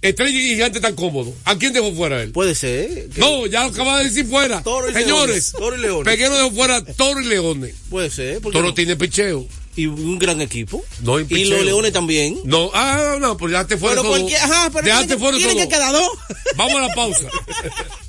[0.02, 1.36] Estrella y Gigante están cómodos.
[1.46, 2.32] ¿A quién dejó fuera él?
[2.32, 3.10] Puede ser.
[3.10, 4.64] que- No, ya lo acaba de decir fuera.
[4.64, 5.52] Toro y Señores, Leones.
[5.52, 6.06] Toro y Leones.
[6.06, 7.76] Peguero dejó fuera Toro y Leones.
[7.92, 8.42] Puede ser.
[8.42, 8.74] porque Toro no?
[8.74, 9.46] tiene picheo.
[9.80, 10.84] Y un gran equipo.
[11.04, 12.38] No, y los Leones también.
[12.44, 15.52] No, ah, no, pues dejaste fuera Pero esos cualquier, ajá, pero Dejaste tiene, fuera tiene
[15.54, 15.74] esos que dos.
[15.78, 16.10] quedar dos.
[16.58, 17.28] Vamos a la pausa.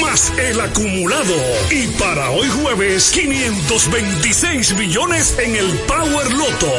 [0.00, 1.34] más el acumulado.
[1.70, 6.72] Y para hoy jueves, 526 millones en el Power Loto.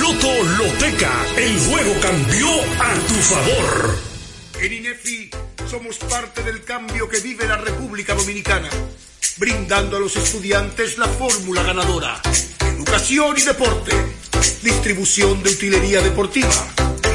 [0.00, 2.48] Loto Loteca, el juego cambió
[2.80, 3.98] a tu favor.
[4.58, 5.30] En INEFI
[5.70, 8.70] somos parte del cambio que vive la República Dominicana,
[9.36, 12.22] brindando a los estudiantes la fórmula ganadora.
[12.74, 13.92] Educación y deporte,
[14.62, 16.66] distribución de utilería deportiva,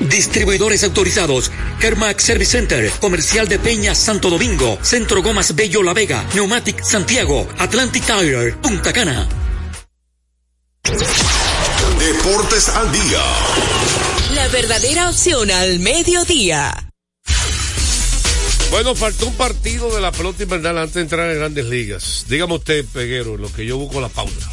[0.00, 1.50] Distribuidores autorizados.
[1.80, 7.48] Kermax Service Center, Comercial de Peña Santo Domingo, Centro Gomas Bello La Vega, Neumatic Santiago,
[7.58, 9.28] Atlantic Tire, Punta Cana.
[11.98, 13.22] Deportes al día.
[14.34, 16.90] La verdadera opción al mediodía.
[18.70, 22.24] Bueno, faltó un partido de la pelota invernal antes de entrar en grandes ligas.
[22.28, 24.50] Dígame usted, Peguero, lo que yo busco la pauta.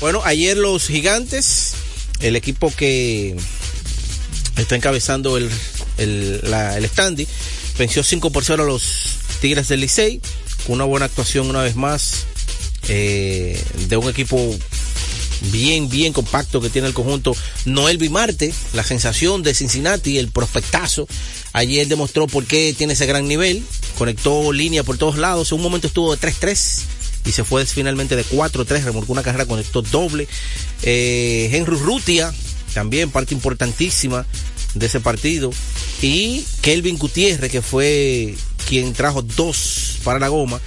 [0.00, 1.74] Bueno, ayer los gigantes,
[2.20, 3.34] el equipo que
[4.56, 5.50] está encabezando el,
[5.98, 7.26] el, standing,
[7.78, 8.82] venció 5 por 0 a los
[9.40, 10.20] Tigres del Licey,
[10.68, 12.26] una buena actuación una vez más
[12.88, 14.56] eh, de un equipo
[15.50, 17.34] bien, bien compacto que tiene el conjunto.
[17.64, 21.08] Noel Bimarte, la sensación de Cincinnati, el prospectazo.
[21.52, 23.62] Ayer demostró por qué tiene ese gran nivel,
[23.98, 26.82] conectó línea por todos lados, en un momento estuvo de 3-3
[27.24, 30.28] y se fue finalmente de 4-3, remolcó una carrera, conectó doble.
[30.82, 32.32] Eh, Henry Rutia,
[32.74, 34.26] también parte importantísima
[34.74, 35.50] de ese partido.
[36.00, 38.34] Y Kelvin Gutiérrez, que fue
[38.68, 40.60] quien trajo dos para la goma,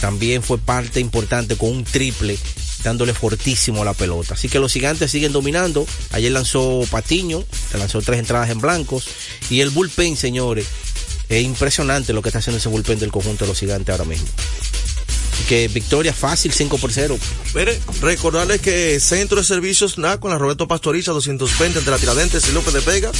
[0.00, 2.38] también fue parte importante con un triple
[2.82, 4.34] dándole fortísimo a la pelota.
[4.34, 5.86] Así que los gigantes siguen dominando.
[6.12, 7.44] Ayer lanzó Patiño,
[7.78, 9.04] lanzó tres entradas en blancos.
[9.50, 10.66] Y el bullpen, señores,
[11.28, 14.26] es impresionante lo que está haciendo ese bullpen del conjunto de los gigantes ahora mismo.
[15.48, 17.18] Que victoria fácil, 5 por 0.
[17.54, 22.48] Mire, recordarles que Centro de Servicios NACO en la Roberto Pastoriza 220 entre la Tiradentes
[22.48, 23.10] y López de Vega.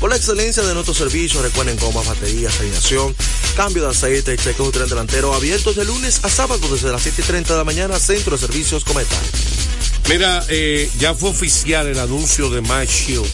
[0.00, 3.14] Por la excelencia de nuestros servicios, recuerden como baterías, alineación,
[3.56, 7.22] cambio de aceite y chequeo tren delantero abiertos de lunes a sábado desde las 7
[7.22, 9.16] y 30 de la mañana, Centro de Servicios Cometa.
[10.08, 13.26] Mira, eh, ya fue oficial el anuncio de Mike Shield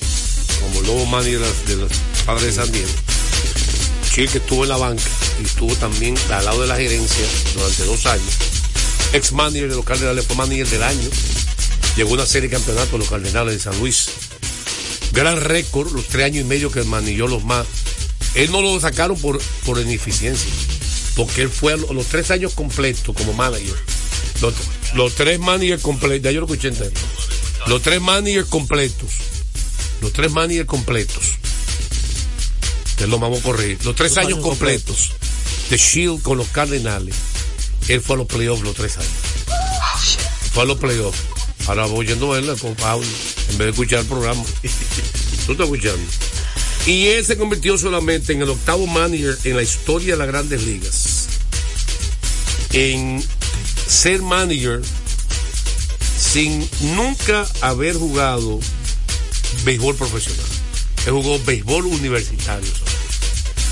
[0.60, 1.92] como nuevo manager de los
[2.24, 2.88] padres de San Diego.
[4.14, 5.02] Shield que estuvo en la banca
[5.40, 8.32] y estuvo también al lado de la gerencia durante dos años.
[9.12, 11.08] Ex manager de los Cardenales, fue manager del año.
[11.96, 14.10] Llegó una serie de campeonatos los Cardenales de San Luis.
[15.10, 17.66] Gran récord, los tres años y medio que manilló los más.
[18.36, 20.52] Él no lo sacaron por, por ineficiencia,
[21.16, 23.74] porque él fue a los tres años completos como manager.
[24.40, 24.54] Los,
[24.94, 26.92] los tres managers completos, ya yo lo escuché entero.
[27.66, 29.10] Los tres managers completos.
[30.00, 31.24] Los tres managers completos.
[32.96, 33.84] Te lo vamos a corregir.
[33.84, 35.12] Los tres años completos
[35.70, 37.14] de Shield con los Cardenales.
[37.88, 39.10] Él fue a los playoffs los tres años.
[40.52, 41.18] Fue a los playoffs.
[41.66, 43.06] Ahora voy yendo a verla con Pablo,
[43.50, 44.42] en vez de escuchar el programa.
[45.46, 46.02] ¿Tú estás escuchando?
[46.86, 50.62] Y él se convirtió solamente en el octavo manager en la historia de las grandes
[50.62, 51.26] ligas.
[52.72, 53.24] En
[53.86, 54.82] ser manager
[56.18, 58.60] sin nunca haber jugado
[59.64, 60.44] béisbol profesional.
[61.06, 62.83] Él jugó béisbol universitario.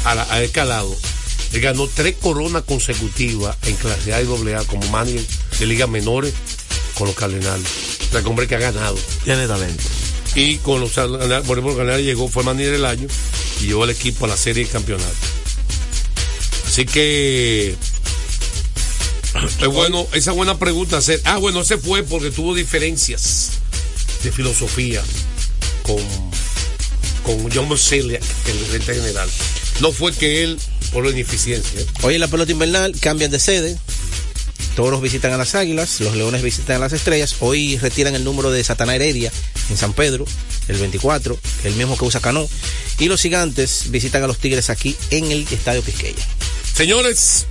[0.04, 0.94] A, la, a escalado.
[1.52, 5.22] Él ganó tres coronas consecutivas en clase A y AA como manager
[5.58, 6.32] de ligas menores
[6.94, 7.66] con los Cardenales.
[8.08, 8.96] O sea, hombre que ha ganado.
[9.24, 9.82] Tiene talento.
[10.34, 13.06] Y con los por ejemplo, Cardenales llegó, fue manager del año
[13.60, 15.12] y llevó al equipo a la serie de campeonato.
[16.66, 17.76] Así que
[19.60, 21.20] es bueno, esa buena pregunta hacer.
[21.24, 23.50] Ah, bueno, se fue porque tuvo diferencias
[24.22, 25.02] de filosofía
[25.82, 26.02] con,
[27.24, 29.28] con John Moseliak, el gerente general.
[29.80, 30.58] No fue que él,
[30.92, 31.80] por la ineficiencia.
[32.02, 33.78] Hoy en la pelota invernal cambian de sede.
[34.76, 37.36] Toros visitan a las Águilas, los Leones visitan a las Estrellas.
[37.40, 39.30] Hoy retiran el número de Satana Heredia
[39.68, 40.24] en San Pedro,
[40.68, 42.48] el 24, el mismo que usa Cano.
[42.98, 46.24] Y los Gigantes visitan a los Tigres aquí en el Estadio Quisqueya.
[46.74, 47.46] Señores,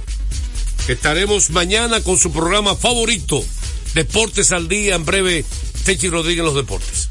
[0.88, 3.46] estaremos mañana con su programa favorito,
[3.94, 4.96] Deportes al Día.
[4.96, 5.46] En breve,
[5.84, 7.11] Techi Rodríguez los deportes.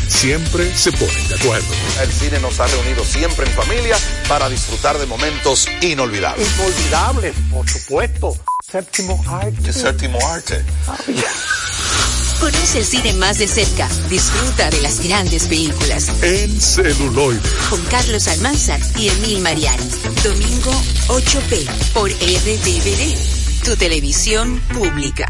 [0.11, 1.67] siempre se ponen de acuerdo.
[2.01, 3.97] El cine nos ha reunido siempre en familia
[4.27, 6.47] para disfrutar de momentos inolvidables.
[6.55, 8.35] Inolvidables, por supuesto.
[8.69, 9.73] Séptimo arte.
[9.73, 10.63] Séptimo arte.
[12.39, 13.87] Conoce el cine más de cerca.
[14.09, 16.09] Disfruta de las grandes películas.
[16.21, 17.39] En celuloide.
[17.69, 19.89] Con Carlos Almanzar y Emil Mariani.
[20.23, 20.71] Domingo
[21.07, 23.63] 8P por RTVD.
[23.63, 25.29] Tu televisión pública.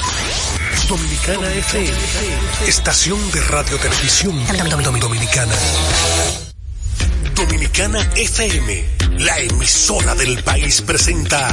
[0.87, 1.97] Dominicana FM,
[2.67, 4.35] estación de radio televisión
[4.99, 5.53] dominicana.
[7.35, 8.85] Dominicana FM,
[9.19, 11.49] la emisora del país presenta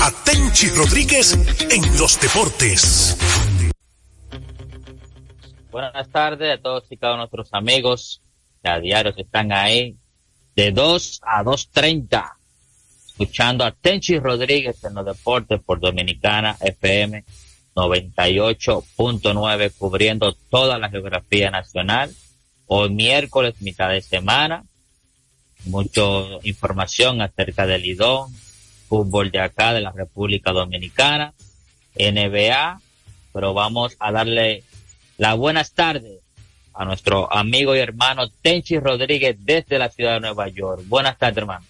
[0.00, 1.36] a Tenchi Rodríguez
[1.70, 3.16] en los deportes.
[5.70, 8.20] Buenas tardes a todos y cada uno de nuestros amigos
[8.62, 9.96] que a diario están ahí
[10.54, 12.32] de 2 a 2.30
[13.08, 17.24] escuchando a Tenchi Rodríguez en los deportes por Dominicana FM
[17.74, 22.14] 98.9 cubriendo toda la geografía nacional.
[22.66, 24.64] Hoy miércoles, mitad de semana,
[25.66, 26.02] mucha
[26.44, 28.32] información acerca del Lidón,
[28.88, 31.34] fútbol de acá, de la República Dominicana,
[31.96, 32.80] NBA,
[33.32, 34.62] pero vamos a darle
[35.18, 36.20] las buenas tardes
[36.72, 40.82] a nuestro amigo y hermano Tenchi Rodríguez desde la ciudad de Nueva York.
[40.86, 41.64] Buenas tardes, hermano.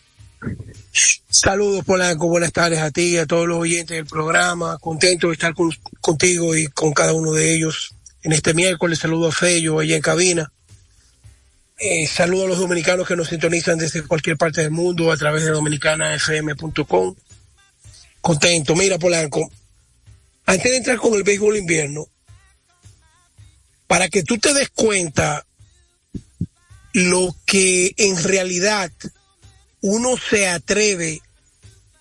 [1.28, 2.28] Saludos, Polanco.
[2.28, 4.78] Buenas tardes a ti y a todos los oyentes del programa.
[4.78, 5.52] Contento de estar
[6.00, 9.00] contigo y con cada uno de ellos en este miércoles.
[9.00, 10.52] Saludo a Fello allá en cabina.
[11.78, 15.44] Eh, saludo a los dominicanos que nos sintonizan desde cualquier parte del mundo a través
[15.44, 17.16] de dominicanafm.com.
[18.20, 18.76] Contento.
[18.76, 19.50] Mira, Polanco,
[20.46, 22.06] antes de entrar con el béisbol invierno,
[23.88, 25.44] para que tú te des cuenta
[26.92, 28.92] lo que en realidad
[29.86, 31.20] uno se atreve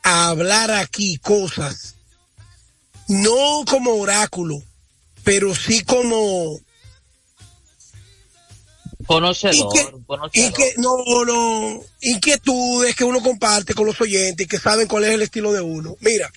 [0.03, 1.95] a hablar aquí cosas,
[3.09, 4.63] no como oráculo,
[5.25, 6.61] pero sí como
[9.05, 9.67] conocedor,
[10.31, 15.03] y que, no, no, inquietudes que uno comparte con los oyentes y que saben cuál
[15.03, 15.97] es el estilo de uno.
[15.99, 16.31] Mira,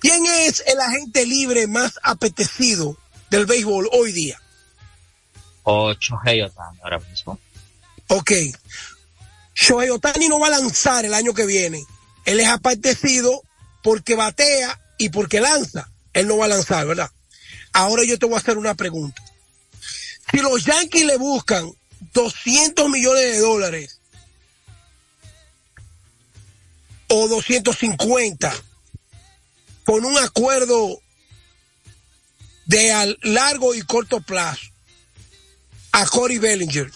[0.00, 2.96] ¿quién es el agente libre más apetecido
[3.30, 4.42] del béisbol hoy día?
[5.62, 7.38] Ocho Otani ahora mismo.
[8.08, 8.32] Ok.
[9.54, 11.84] Shohei Otani no va a lanzar el año que viene.
[12.24, 13.42] Él es apetecido
[13.82, 15.90] porque batea y porque lanza.
[16.12, 17.10] Él no va a lanzar, ¿verdad?
[17.72, 19.22] Ahora yo te voy a hacer una pregunta.
[20.30, 21.70] Si los Yankees le buscan
[22.12, 24.00] 200 millones de dólares
[27.08, 28.54] o 250
[29.84, 31.00] con un acuerdo
[32.66, 34.62] de largo y corto plazo
[35.92, 36.90] a Corey Bellinger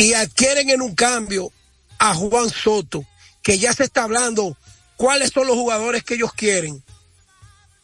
[0.00, 1.52] y adquieren en un cambio
[1.98, 3.04] a Juan Soto,
[3.42, 4.56] que ya se está hablando
[4.96, 6.82] cuáles son los jugadores que ellos quieren.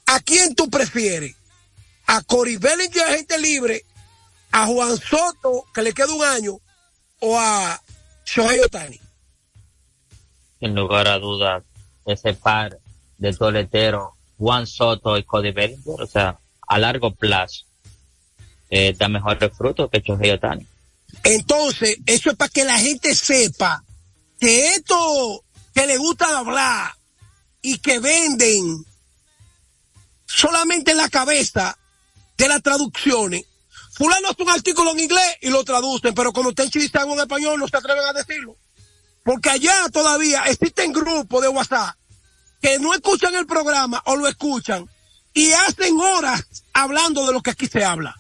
[0.06, 1.36] ¿A quién tú prefieres?
[2.06, 3.84] ¿A Corey Bellinger, agente libre?
[4.50, 6.58] ¿A Juan Soto, que le queda un año?
[7.20, 7.82] ¿O a
[8.24, 8.98] Shohei Otani?
[10.58, 11.64] Sin lugar a dudas,
[12.06, 12.78] ese par
[13.18, 17.66] de toletero, Juan Soto y Cody Bellinger, o sea, a largo plazo,
[18.70, 20.66] eh, da mejores frutos que Shohei Otani.
[21.26, 23.82] Entonces, eso es para que la gente sepa
[24.38, 26.94] que esto que le gusta hablar
[27.62, 28.84] y que venden
[30.26, 31.76] solamente en la cabeza
[32.36, 33.44] de las traducciones.
[33.92, 37.20] Fulano hace un artículo en inglés y lo traducen, pero como está en algo en
[37.20, 38.56] español no se atreven a decirlo.
[39.24, 41.96] Porque allá todavía existen grupos de WhatsApp
[42.60, 44.88] que no escuchan el programa o lo escuchan
[45.34, 48.14] y hacen horas hablando de lo que aquí se habla.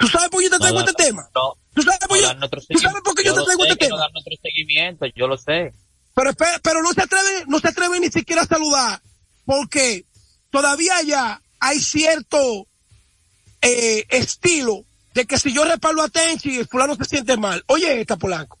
[0.00, 1.30] ¿Tú sabes por qué yo te traigo No, este tema?
[1.34, 3.40] no, ¿Tú sabes por, no yo- ¿tú sabes por qué yo, seguimiento.
[3.40, 3.98] te traigo sé este no tema?
[4.00, 5.72] dan otro seguimiento, yo lo sé.
[6.14, 6.30] Pero,
[6.62, 9.00] pero no se atreve, no se atreve ni siquiera a saludar,
[9.44, 10.06] porque
[10.50, 12.66] todavía ya hay cierto
[13.62, 14.84] eh, estilo
[15.14, 17.62] de que si yo respaldo a Tenchi, el fulano se siente mal.
[17.66, 18.58] Oye, esta Polanco.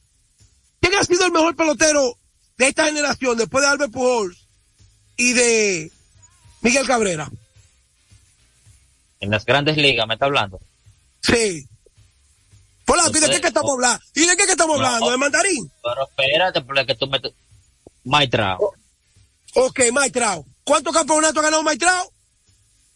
[0.80, 2.18] ¿Quién ha sido el mejor pelotero
[2.58, 4.46] de esta generación después de Albert Pujols
[5.16, 5.90] y de
[6.60, 7.30] Miguel Cabrera?
[9.20, 10.60] En las grandes ligas, ¿me está hablando?
[11.22, 11.66] Sí.
[12.84, 14.04] Polanco, ¿y de qué que estamos hablando?
[14.14, 15.10] ¿Y de qué que estamos hablando?
[15.10, 15.70] ¿De mandarín?
[15.82, 17.20] Pero espérate, porque que tú me...
[18.04, 18.72] Maitrao.
[19.54, 20.44] Ok, Maitrao.
[20.64, 22.12] ¿Cuántos campeonatos ha ganado Maitrao?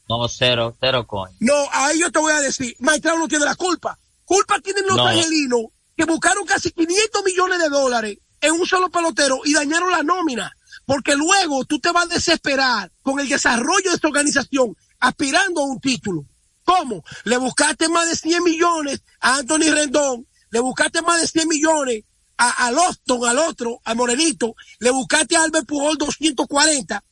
[0.09, 1.35] No, cero, cero coño.
[1.41, 3.99] No, ahí yo te voy a decir, Maitrao no tiene la culpa.
[4.25, 5.07] Culpa tienen los No.
[5.07, 5.62] angelinos
[5.97, 10.53] que buscaron casi 500 millones de dólares en un solo pelotero y dañaron la nómina.
[10.87, 15.64] Porque luego tú te vas a desesperar con el desarrollo de esta organización aspirando a
[15.64, 16.25] un título.
[16.65, 17.05] ¿Cómo?
[17.25, 22.05] Le buscaste más de 100 millones a Anthony Rendón, le buscaste más de 100 millones
[22.37, 27.05] a, a Loston, al otro, a Morenito, le buscaste a Albert Pujol 240.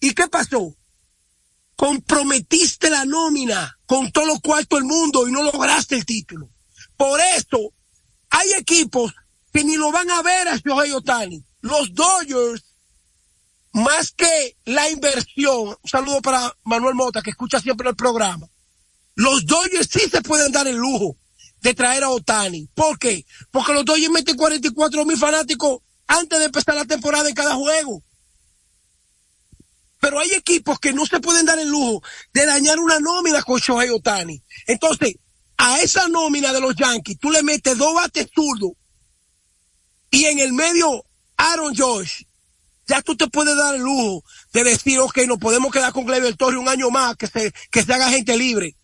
[0.00, 0.76] ¿Y qué pasó?
[1.82, 6.48] comprometiste la nómina con todos los cuartos del mundo y no lograste el título.
[6.96, 7.58] Por esto,
[8.30, 9.12] hay equipos
[9.52, 11.44] que ni lo van a ver a Shohei Otani.
[11.60, 12.76] Los Dodgers,
[13.72, 18.46] más que la inversión, un saludo para Manuel Mota, que escucha siempre el programa.
[19.14, 21.16] Los Dodgers sí se pueden dar el lujo
[21.60, 22.68] de traer a Otani.
[22.74, 23.24] ¿Por qué?
[23.50, 28.02] Porque los Dodgers meten 44 mil fanáticos antes de empezar la temporada en cada juego.
[30.00, 32.02] Pero hay equipos que no se pueden dar el lujo
[32.32, 34.42] de dañar una nómina con Shohei Otani.
[34.66, 35.14] Entonces,
[35.56, 38.72] a esa nómina de los Yankees, tú le metes dos bates zurdos
[40.10, 41.04] y en el medio
[41.36, 42.24] Aaron Josh,
[42.86, 46.36] ya tú te puedes dar el lujo de decir, ok, nos podemos quedar con Gleyber
[46.36, 48.76] Torres un año más, que se, que se haga gente libre.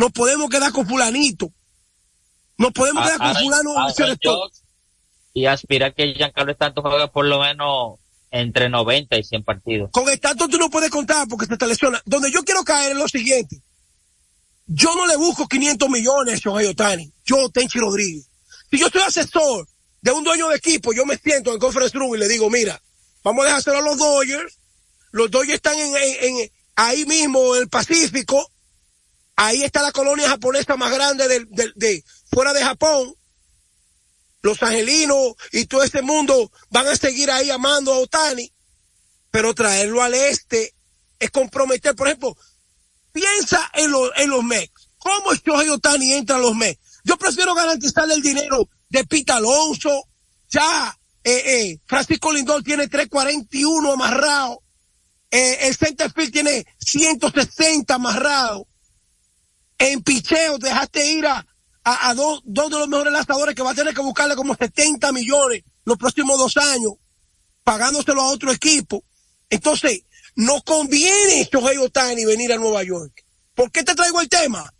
[0.00, 1.52] Nos podemos quedar con fulanito.
[2.56, 3.74] Nos podemos quedar con Aaron- fulano.
[4.22, 4.60] To- Judge
[5.34, 7.98] y aspira que Giancarlo Stanton juegue por lo menos
[8.30, 9.90] entre 90 y 100 partidos.
[9.92, 12.00] Con el tanto tú no puedes contar porque se te lesiona.
[12.06, 13.60] Donde yo quiero caer es lo siguiente.
[14.66, 17.12] Yo no le busco 500 millones a Otani.
[17.26, 18.26] Yo, Tenchi Rodríguez.
[18.70, 19.68] Si yo soy asesor
[20.00, 22.48] de un dueño de equipo, yo me siento en el conference room y le digo,
[22.48, 22.80] mira,
[23.22, 24.56] vamos a dejárselo a los Dodgers.
[25.10, 28.50] Los Dodgers están en, en- en- ahí mismo en el Pacífico.
[29.36, 33.14] Ahí está la colonia japonesa más grande del- del- de, fuera de Japón.
[34.42, 38.50] Los angelinos y todo ese mundo van a seguir ahí amando a Otani
[39.30, 40.74] pero traerlo al este
[41.20, 42.36] es comprometer, por ejemplo,
[43.12, 44.72] piensa en, los en los Mets.
[44.98, 46.80] ¿Cómo Shohei Otani entra a los Mets?
[47.04, 50.04] Yo prefiero garantizarle el dinero de Pita Alonso.
[50.50, 54.62] Ya, eh, eh, Francisco Lindor tiene 341 amarrado.
[55.30, 58.66] Eh, el centerfield tiene 160 amarrado.
[59.80, 61.46] En picheo dejaste ir a,
[61.84, 64.54] a, a dos, dos de los mejores lanzadores que va a tener que buscarle como
[64.54, 66.92] 70 millones los próximos dos años,
[67.64, 69.02] pagándoselo a otro equipo.
[69.48, 70.02] Entonces,
[70.36, 73.24] no conviene Shohei Otani venir a Nueva York.
[73.54, 74.70] ¿Por qué te traigo el tema?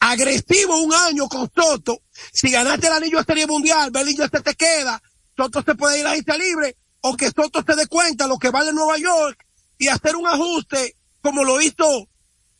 [0.00, 2.00] Agresivo un año con Soto.
[2.32, 5.02] Si ganaste el anillo de Serie Mundial, Bellinger se te queda.
[5.36, 6.74] Soto se puede ir a isla libre.
[7.02, 9.44] O que Soto se dé cuenta lo que vale Nueva York
[9.76, 12.08] y hacer un ajuste como lo hizo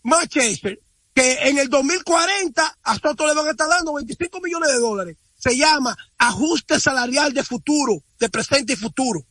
[0.02, 0.78] Manchester.
[1.18, 5.16] Que en el 2040 a Soto le van a estar dando 25 millones de dólares.
[5.36, 9.24] Se llama ajuste salarial de futuro, de presente y futuro.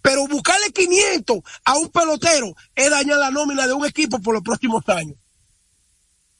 [0.00, 4.42] Pero buscarle 500 a un pelotero es dañar la nómina de un equipo por los
[4.44, 5.16] próximos años.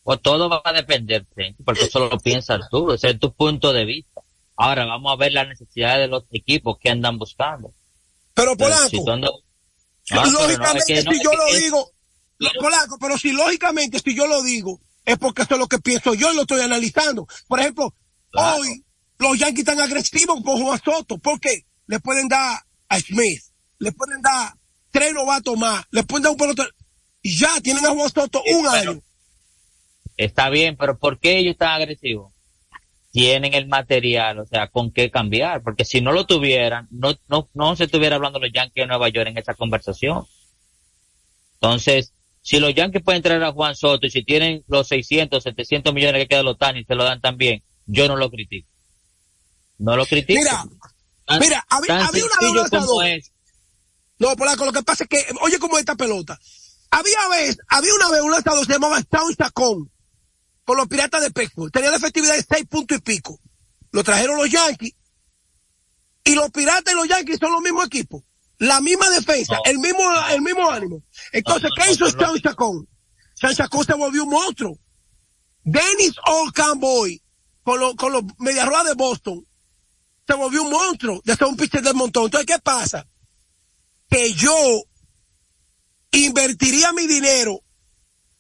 [0.04, 3.72] O todo va a depender, Tenchi, porque eso lo piensas tú, ese es tu punto
[3.72, 4.20] de vista.
[4.56, 7.72] Ahora vamos a ver las necesidades de los equipos que andan buscando.
[8.34, 11.60] Pero Polanco, si pero no, lógicamente es que no, si es yo que lo es-
[11.60, 11.90] digo,
[12.60, 16.14] Polanco, pero si lógicamente si yo lo digo, es porque eso es lo que pienso
[16.14, 17.26] yo y lo estoy analizando.
[17.48, 17.94] Por ejemplo,
[18.34, 18.84] hoy
[19.18, 23.42] los Yankees están agresivos con Juan Soto, porque le pueden dar a Smith,
[23.78, 24.54] le pueden dar
[24.90, 26.68] tres novatos más, le pueden dar un pelotero,
[27.22, 29.00] y ya tienen a Juan Soto un año.
[30.16, 32.32] Está bien, pero ¿por qué ellos están agresivos?
[33.10, 37.48] Tienen el material, o sea, con qué cambiar, porque si no lo tuvieran, no, no,
[37.54, 40.24] no se estuviera hablando los Yankees de Nueva York en esa conversación.
[41.54, 45.94] Entonces, si los Yankees pueden traer a Juan Soto y si tienen los 600, 700
[45.94, 48.68] millones que queda los Tani y se lo dan también, yo no lo critico.
[49.78, 50.40] No lo critico.
[50.40, 50.64] Mira,
[51.24, 53.04] Tan- mira, había, había una vez lanzador.
[54.18, 56.38] No, Polanco, lo que pasa es que, oye, como esta pelota.
[56.90, 59.90] Había vez, había una vez un lanzador se llamaba Estados Chacón,
[60.64, 61.72] con los piratas de Pittsburgh.
[61.72, 63.40] Tenía la efectividad de seis puntos y pico.
[63.92, 64.94] Lo trajeron los Yankees.
[66.24, 68.22] Y los piratas y los Yankees son los mismos equipos.
[68.62, 71.02] La misma defensa, el mismo, el mismo ánimo.
[71.32, 72.88] Entonces, ¿qué hizo Sean Chacón?
[73.34, 74.78] Sean Chacón se volvió un monstruo.
[75.64, 76.52] Dennis Old
[77.64, 79.44] con, lo, con los Media de Boston,
[80.24, 82.26] se volvió un monstruo de ser un pitcher del montón.
[82.26, 83.04] Entonces, ¿qué pasa?
[84.08, 84.54] Que yo
[86.12, 87.60] invertiría mi dinero.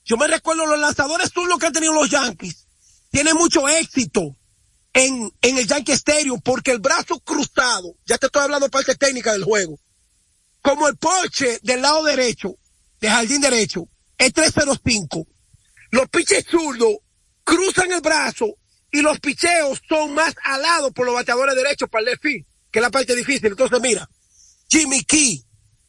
[0.04, 2.68] Yo me recuerdo los lanzadores lo que han tenido los Yankees.
[3.10, 4.36] Tienen mucho éxito
[4.92, 8.94] en, en el Yankee Stadium porque el brazo cruzado, ya te estoy hablando de parte
[8.94, 9.80] técnica del juego,
[10.62, 12.56] como el porche del lado derecho,
[13.00, 15.26] de jardín derecho, es 305.
[15.90, 16.98] Los piches zurdos
[17.44, 18.46] cruzan el brazo
[18.90, 22.78] y los picheos son más alados por los bateadores derechos para el left field, que
[22.78, 23.46] es la parte difícil.
[23.46, 24.08] Entonces, mira,
[24.70, 25.44] Jimmy Key,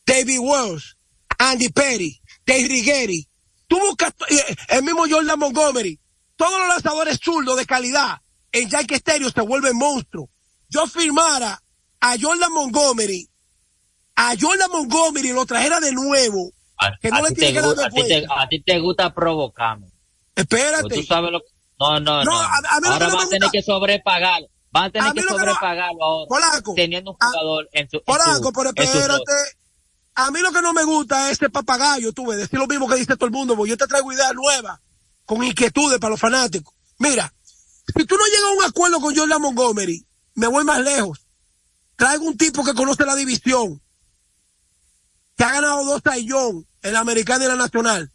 [0.06, 0.98] David Wells,
[1.38, 3.28] Andy Perry, Dave Rigeri,
[3.68, 6.00] tú buscas eh, el mismo Jordan Montgomery,
[6.36, 8.22] todos los lanzadores zurdos de calidad
[8.52, 10.30] en Yankee Stadium se vuelven monstruos.
[10.70, 11.62] Yo firmara
[12.00, 13.30] a Jordan Montgomery,
[14.16, 16.52] a Jordan Montgomery lo trajera de nuevo,
[17.02, 19.88] que no le tiene que dar a, ti te, a gusta provocarme.
[20.36, 20.96] Espérate.
[20.96, 21.48] Tú sabes lo que...
[21.80, 22.32] No, no, no.
[22.32, 24.44] ahora va a tener que sobrepagar.
[24.76, 26.62] Va a tener que sobrepagarlo ahora.
[26.76, 28.02] teniendo un jugador en su.
[28.04, 29.32] Polaco, pero espérate.
[30.16, 32.88] A mí lo que no me gusta es este papagayo, tú ves, decir lo mismo
[32.88, 34.80] que dice todo el mundo, porque yo te traigo ideas nuevas,
[35.26, 36.74] con inquietudes para los fanáticos.
[37.00, 37.34] Mira,
[37.88, 40.06] si tú no llegas a un acuerdo con Jordan Montgomery,
[40.36, 41.26] me voy más lejos.
[41.96, 43.82] Traigo un tipo que conoce la división,
[45.36, 48.12] que ha ganado dos taillón en la americana y la nacional.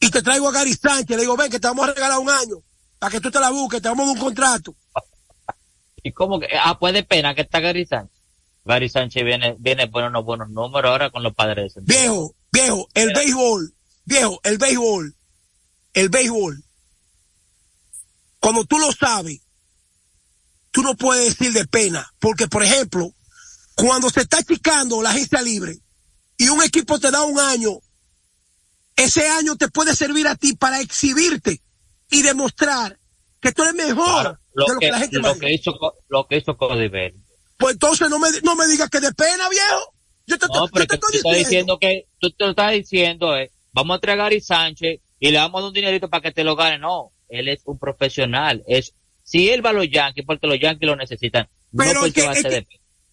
[0.00, 2.30] Y te traigo a Gary Sánchez, le digo, ven que te vamos a regalar un
[2.30, 2.62] año,
[2.98, 4.74] para que tú te la busques, te vamos a un contrato.
[6.02, 6.46] ¿Y cómo que?
[6.60, 8.18] Ah, pues de pena que está Gary Sánchez.
[8.64, 11.74] Gary Sánchez viene, viene poniendo unos buenos números ahora con los padres.
[11.82, 13.74] Viejo, viejo, el béisbol,
[14.04, 15.16] viejo, el béisbol,
[15.94, 16.64] el béisbol.
[18.40, 19.40] Cuando tú lo sabes,
[20.70, 23.12] tú no puedes decir de pena, porque por ejemplo,
[23.78, 25.78] cuando se está achicando la agencia libre
[26.36, 27.78] y un equipo te da un año,
[28.96, 31.62] ese año te puede servir a ti para exhibirte
[32.10, 32.98] y demostrar
[33.40, 35.72] que tú eres mejor lo de lo que, la gente lo que hizo
[36.08, 36.90] lo que hizo Cody
[37.56, 39.94] pues entonces no me, no me digas que de pena, viejo.
[40.26, 41.78] Yo te, no, pero te estoy diciendo.
[41.78, 45.38] que tú te lo estás diciendo, eh, vamos a traer a Gary Sánchez y le
[45.38, 46.78] damos un dinerito para que te lo gane.
[46.78, 48.62] No, él es un profesional.
[48.68, 52.22] Es, si él va a los Yankees, porque los Yankees lo necesitan, pero no porque
[52.22, 52.66] va a ser de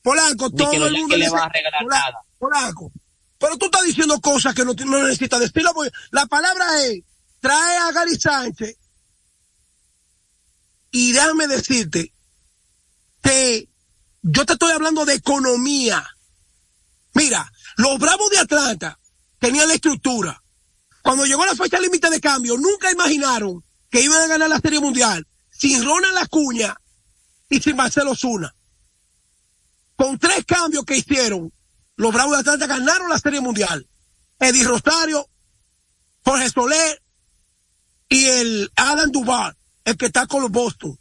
[0.05, 2.21] Polanco, todo que el mundo le va a regalar nada.
[2.37, 2.91] Polanco,
[3.39, 5.73] pero tú estás diciendo cosas que no, no necesitas decirlo.
[6.11, 7.01] La palabra es,
[7.39, 8.77] trae a Gary Sánchez
[10.91, 12.13] y déjame decirte
[13.23, 13.67] que
[14.21, 16.07] yo te estoy hablando de economía.
[17.15, 18.99] Mira, los Bravos de Atlanta
[19.39, 20.39] tenían la estructura.
[21.01, 24.79] Cuando llegó la fecha límite de cambio, nunca imaginaron que iban a ganar la Serie
[24.79, 26.77] Mundial sin Ronald Acuña
[27.49, 28.53] y sin Marcelo Zuna.
[29.95, 31.51] Con tres cambios que hicieron,
[31.95, 33.87] los Bravos de Atlanta ganaron la Serie Mundial.
[34.39, 35.29] Eddie Rosario,
[36.23, 37.01] Jorge Soler
[38.09, 40.97] y el Adam Duval, el que está con los Boston.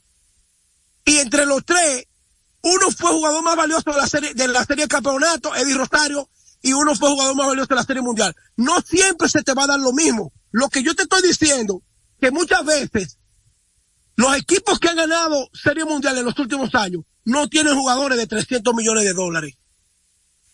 [1.05, 2.07] Y entre los tres,
[2.63, 6.31] uno fue jugador más valioso de la serie, de la serie campeonato, Eddie Rosario,
[6.63, 8.35] y uno fue jugador más valioso de la serie mundial.
[8.57, 10.33] No siempre se te va a dar lo mismo.
[10.51, 11.83] Lo que yo te estoy diciendo,
[12.21, 13.19] que muchas veces
[14.17, 18.27] los equipos que han ganado serie mundial en los últimos años no tienen jugadores de
[18.27, 19.55] 300 millones de dólares.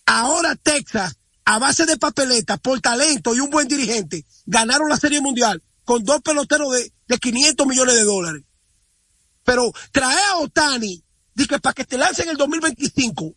[0.07, 5.21] Ahora Texas, a base de papeleta, por talento y un buen dirigente, ganaron la serie
[5.21, 8.43] mundial con dos peloteros de, de 500 millones de dólares.
[9.45, 11.03] Pero trae a Otani
[11.47, 13.35] que para que te lancen en el 2025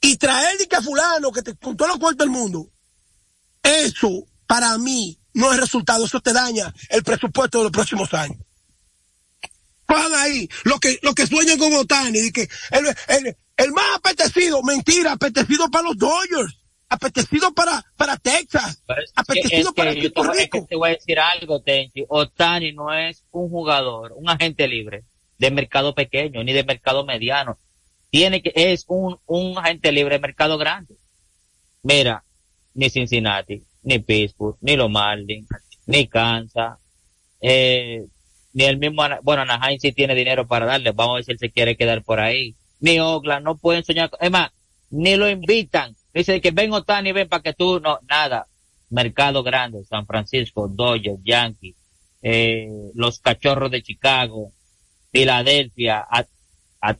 [0.00, 2.70] y traer que a fulano que te con todos los cuartos del mundo,
[3.62, 8.38] eso para mí no es resultado, eso te daña el presupuesto de los próximos años.
[9.90, 15.12] Cojan ahí, lo que, lo que sueñan con Otani, que el, el, más apetecido, mentira,
[15.12, 16.56] apetecido para los Dodgers,
[16.88, 18.84] apetecido para, para Texas,
[19.16, 20.66] apetecido para que Puerto Rico.
[20.68, 22.04] te voy a decir algo, Tenchi.
[22.08, 25.02] Otani no es un jugador, un agente libre
[25.38, 27.58] de mercado pequeño, ni de mercado mediano.
[28.10, 30.94] Tiene que, es un, un agente libre de mercado grande.
[31.82, 32.22] Mira,
[32.74, 35.48] ni Cincinnati, ni Pittsburgh, ni los Marlins,
[35.86, 36.78] ni Kansas,
[37.40, 38.04] eh,
[38.52, 41.38] ni el mismo, bueno, Anaheim sí tiene dinero para darle, vamos a ver si él
[41.38, 42.56] se quiere quedar por ahí.
[42.80, 44.50] Ni Oakland, no pueden soñar, es más,
[44.90, 45.94] ni lo invitan.
[46.12, 48.46] Dice que ven Otani, ven para que tú, no, nada.
[48.88, 51.76] Mercado grande, San Francisco, Dodgers, Yankees,
[52.22, 54.50] eh, los cachorros de Chicago,
[55.12, 56.06] Filadelfia,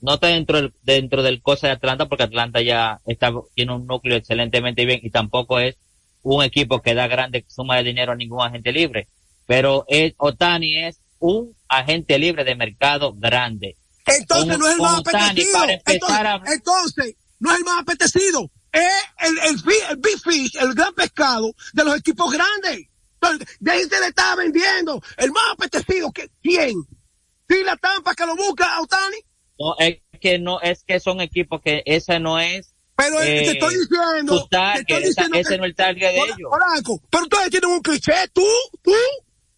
[0.02, 3.86] no está dentro del, dentro del cosa de Atlanta porque Atlanta ya está, tiene un
[3.86, 5.76] núcleo excelentemente bien y tampoco es
[6.22, 9.08] un equipo que da grande suma de dinero a ningún agente libre.
[9.46, 13.76] Pero es, Otani es un agente libre de mercado grande.
[14.06, 15.64] Entonces no es el más apetecido.
[15.86, 20.92] Entonces, entonces, no es el más apetecido, es el, el, el big fish, el gran
[20.94, 22.88] pescado de los equipos grandes.
[23.20, 26.10] Entonces, de ahí se le está vendiendo el más apetecido.
[26.10, 26.74] que ¿Quién?
[27.48, 29.18] ¿Sí la tampa que lo busca a Otani?
[29.58, 32.74] No, es que no, es que son equipos que ese no es.
[32.96, 34.46] Pero eh, te estoy diciendo.
[34.50, 36.50] Target, te estoy diciendo ese, que, no es el target de ellos.
[36.50, 38.46] Polanco, pero ustedes tienen un cliché, tú,
[38.82, 38.92] tú.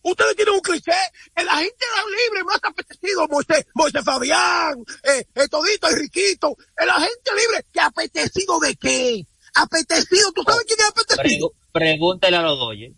[0.03, 0.93] Ustedes tienen un cliché.
[1.35, 1.85] El agente
[2.25, 4.75] libre más apetecido, Moisés, Moisés Fabián,
[5.05, 6.57] eh, eh, Todito y Riquito.
[6.77, 9.27] El agente libre, ¿qué apetecido de qué?
[9.55, 11.53] Apetecido, ¿tú sabes quién es apetecido?
[11.73, 12.93] pregúntale a los doyes.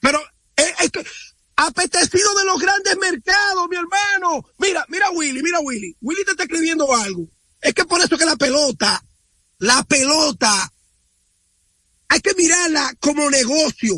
[0.00, 0.20] Pero
[0.56, 1.04] es, es que
[1.56, 4.44] apetecido de los grandes mercados, mi hermano.
[4.58, 5.96] Mira, mira Willy, mira Willy.
[6.00, 7.28] Willy te está escribiendo algo.
[7.60, 9.02] Es que por eso que la pelota,
[9.58, 10.72] la pelota,
[12.08, 13.94] hay que mirarla como negocio.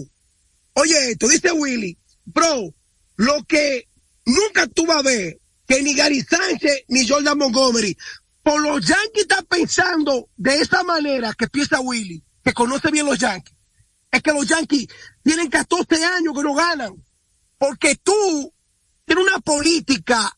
[0.75, 1.99] Oye, esto dice Willy,
[2.33, 2.75] bro,
[3.17, 3.89] lo que
[4.25, 7.97] nunca tú vas a ver, que ni Gary Sánchez ni Jordan Montgomery,
[8.43, 13.19] por los Yankees están pensando de esa manera que piensa Willy, que conoce bien los
[13.19, 13.55] Yankees.
[14.11, 14.89] Es que los Yankees
[15.23, 16.95] tienen 14 años que no ganan.
[17.59, 18.53] Porque tú
[19.05, 20.33] tienes una política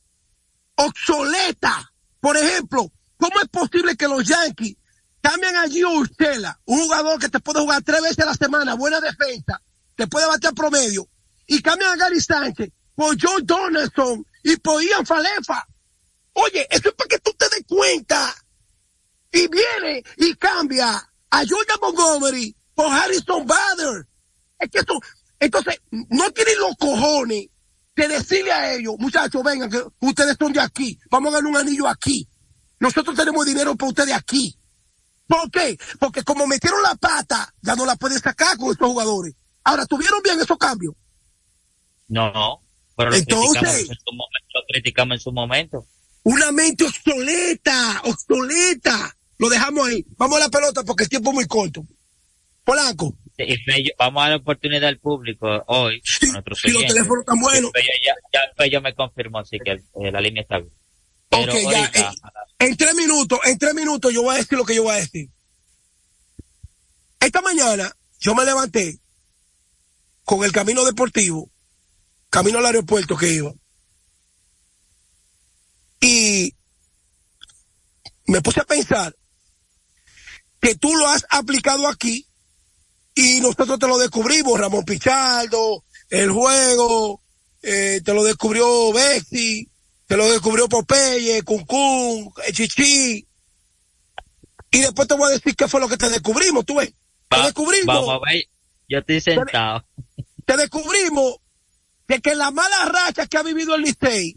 [0.75, 1.93] obsoleta.
[2.19, 4.77] Por ejemplo, ¿cómo es posible que los Yankees
[5.21, 8.75] cambian a Gio Urshela, un jugador que te puede jugar tres veces a la semana,
[8.75, 9.63] buena defensa,
[9.95, 11.07] te puede bater promedio,
[11.51, 15.67] y cambian a Gary Sánchez por Joe Donaldson y por Ian Falefa?
[16.35, 18.33] Oye, eso es para que tú te des cuenta.
[19.33, 20.91] Y viene y cambia
[21.29, 24.07] a Jordan Montgomery por Harrison Bader.
[24.61, 25.01] Es que eso,
[25.41, 27.49] entonces, no tienen los cojones
[27.97, 31.57] de decirle a ellos, muchachos, vengan, que ustedes son de aquí, vamos a ganar un
[31.57, 32.29] anillo aquí.
[32.79, 34.57] Nosotros tenemos dinero para ustedes aquí.
[35.27, 35.77] ¿Por qué?
[35.99, 39.35] Porque como metieron la pata, ya no la pueden sacar con estos jugadores.
[39.65, 40.95] Ahora, ¿tuvieron bien esos cambios?
[42.11, 42.63] No, no.
[42.97, 45.87] Pero lo, Entonces, criticamos en su momento, lo criticamos en su momento.
[46.25, 49.17] Una mente obsoleta, obsoleta.
[49.39, 50.05] Lo dejamos ahí.
[50.19, 51.87] Vamos a la pelota porque el tiempo es muy corto.
[52.63, 53.17] Polanco.
[53.39, 56.03] Y Fello, vamos a dar oportunidad al público hoy.
[56.05, 57.71] Sí, si los teléfonos están buenos.
[57.73, 60.73] Fello ya, ya Fello me confirmó, así que eh, la línea está bien.
[61.31, 62.11] Pero ok, ya, eh,
[62.59, 64.99] en tres minutos, en tres minutos yo voy a decir lo que yo voy a
[64.99, 65.31] decir.
[67.21, 68.99] Esta mañana yo me levanté
[70.25, 71.50] con el camino deportivo,
[72.31, 73.53] camino al aeropuerto que iba.
[76.01, 76.55] Y
[78.27, 79.15] me puse a pensar
[80.61, 82.27] que tú lo has aplicado aquí
[83.15, 87.21] y nosotros te lo descubrimos, Ramón Pichardo, el juego,
[87.63, 89.69] eh, te lo descubrió Bexi,
[90.07, 93.27] te lo descubrió Popeye, Cuncún, Chichi.
[94.71, 96.93] Y después te voy a decir qué fue lo que te descubrimos, tú ves.
[97.29, 97.95] te descubrimos.
[97.95, 98.45] Vamos a ver,
[98.89, 99.85] yo estoy sentado.
[100.47, 101.37] Te, descubrimos
[102.11, 104.37] de que la mala racha que ha vivido el Licey,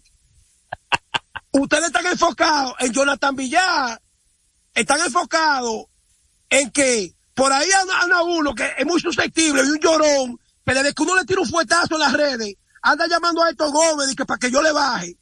[1.53, 3.99] ustedes están enfocados en Jonathan Villar,
[4.75, 5.85] están enfocados
[6.51, 10.93] en que por ahí anda, uno que es muy susceptible y un llorón, que desde
[10.93, 14.25] que uno le tira un fuetazo en las redes, anda llamando a estos Gómez que
[14.25, 15.17] para que yo le baje.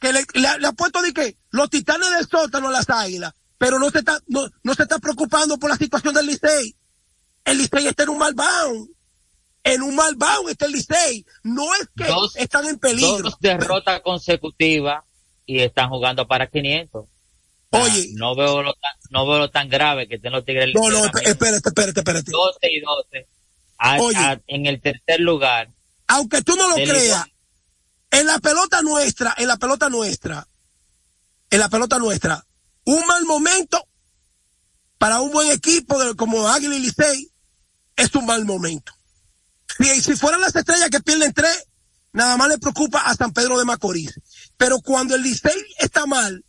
[0.00, 3.78] Que le, le, ha puesto de que los titanes del sótano a las águilas, pero
[3.78, 6.74] no se está, no, no se está preocupando por la situación del Licey.
[7.44, 8.95] El Licey está en un mal bound.
[9.66, 11.26] En un mal bound está el Licey.
[11.42, 12.06] No es que
[12.40, 13.18] están en peligro.
[13.18, 15.02] Dos derrotas consecutivas
[15.44, 17.06] y están jugando para 500.
[17.70, 18.10] Oye.
[18.14, 20.72] No veo lo tan, no veo lo tan grave que estén los Tigres.
[20.72, 22.30] No, no, espérate, espérate, espérate.
[22.30, 23.28] 12 y 12.
[23.78, 25.68] A, en el tercer lugar.
[26.06, 27.26] Aunque tú no lo creas,
[28.12, 30.46] en la pelota nuestra, en la pelota nuestra,
[31.50, 32.46] en la pelota nuestra,
[32.84, 33.84] un mal momento
[34.96, 37.32] para un buen equipo de, como Águila y Licey
[37.96, 38.95] es un mal momento.
[39.78, 41.66] Si, si fueran las estrellas que pierden tres,
[42.12, 44.20] nada más le preocupa a San Pedro de Macorís.
[44.56, 46.44] Pero cuando el Licey está mal,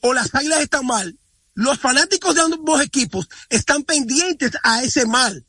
[0.00, 1.18] o las águilas están mal,
[1.54, 5.46] los fanáticos de ambos equipos están pendientes a ese mal.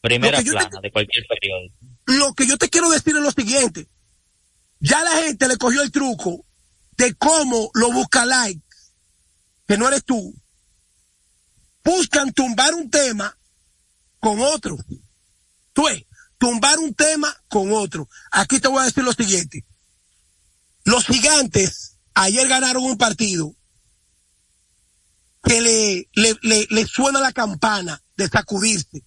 [0.00, 1.68] Primera plana de cualquier periodo.
[2.06, 3.88] Lo que yo te quiero decir es lo siguiente.
[4.80, 6.44] Ya la gente le cogió el truco
[6.96, 8.60] de cómo lo busca like,
[9.68, 10.34] que no eres tú.
[11.84, 13.36] Buscan tumbar un tema
[14.18, 14.76] con otro.
[15.72, 15.86] Tú
[16.42, 18.08] tumbar un tema con otro.
[18.32, 19.64] Aquí te voy a decir lo siguiente.
[20.82, 23.54] Los gigantes ayer ganaron un partido
[25.44, 29.04] que le, le, le, suena la campana de sacudirse.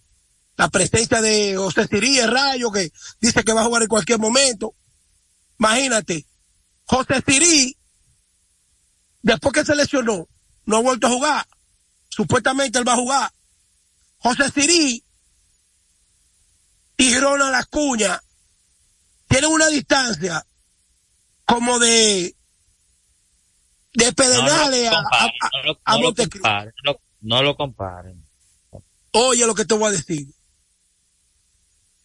[0.56, 4.20] La presencia de José Sirí, el rayo, que dice que va a jugar en cualquier
[4.20, 4.74] momento.
[5.60, 6.26] Imagínate,
[6.86, 7.78] José Sirí,
[9.24, 10.30] después que se lesionó,
[10.64, 11.48] no ha vuelto a jugar.
[12.08, 13.34] Supuestamente él va a jugar.
[14.20, 15.05] José Sirí
[16.98, 18.22] y Ronald Acuña
[19.28, 20.46] tienen una distancia
[21.46, 22.36] como de
[23.94, 27.56] de Pedernales no, a, a, comparen, no, lo- a no lo comparen, no- no lo
[27.56, 28.26] comparen.
[29.12, 30.28] Oye lo que te voy a decir.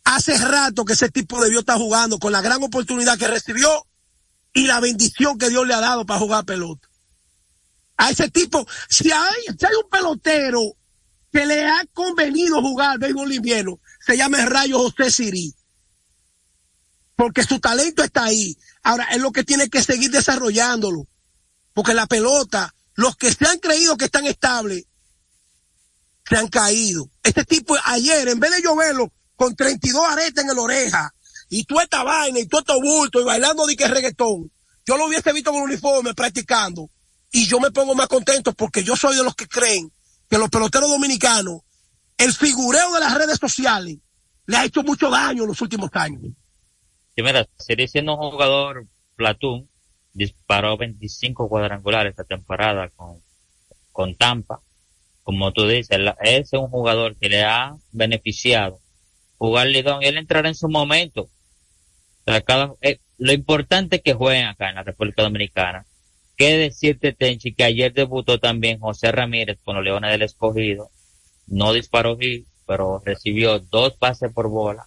[0.05, 3.87] Hace rato que ese tipo debió estar jugando con la gran oportunidad que recibió
[4.53, 6.89] y la bendición que Dios le ha dado para jugar pelota.
[7.97, 10.61] A ese tipo, si hay, si hay un pelotero
[11.31, 13.79] que le ha convenido jugar béisbol invierno,
[14.11, 15.55] se llama el Rayo José Siri.
[17.15, 18.59] Porque su talento está ahí.
[18.83, 21.07] Ahora, es lo que tiene que seguir desarrollándolo.
[21.73, 24.87] Porque la pelota, los que se han creído que están estables,
[26.29, 27.09] se han caído.
[27.23, 31.15] Este tipo ayer, en vez de lloverlo con 32 aretes en la oreja,
[31.49, 34.51] y toda esta vaina, y todo estos bultos, y bailando de que reggaetón,
[34.85, 36.91] yo lo hubiese visto con el uniforme practicando,
[37.31, 39.93] y yo me pongo más contento porque yo soy de los que creen
[40.29, 41.61] que los peloteros dominicanos,
[42.21, 43.99] el figureo de las redes sociales,
[44.47, 46.23] le ha hecho mucho daño en los últimos años.
[47.15, 49.69] Sí, mira, Siri siendo un jugador Platoon,
[50.13, 53.21] disparó 25 cuadrangulares esta temporada con,
[53.93, 54.61] con Tampa.
[55.23, 58.81] Como tú dices, ese es un jugador que le ha beneficiado
[59.41, 61.31] jugar Lidón él entrará en su momento.
[62.27, 65.87] Eh, lo importante es que jueguen acá en la República Dominicana.
[66.37, 70.91] Qué decirte, Tenchi, que ayer debutó también José Ramírez con los Leones del Escogido.
[71.51, 74.87] No disparó hit, pero recibió dos pases por bola.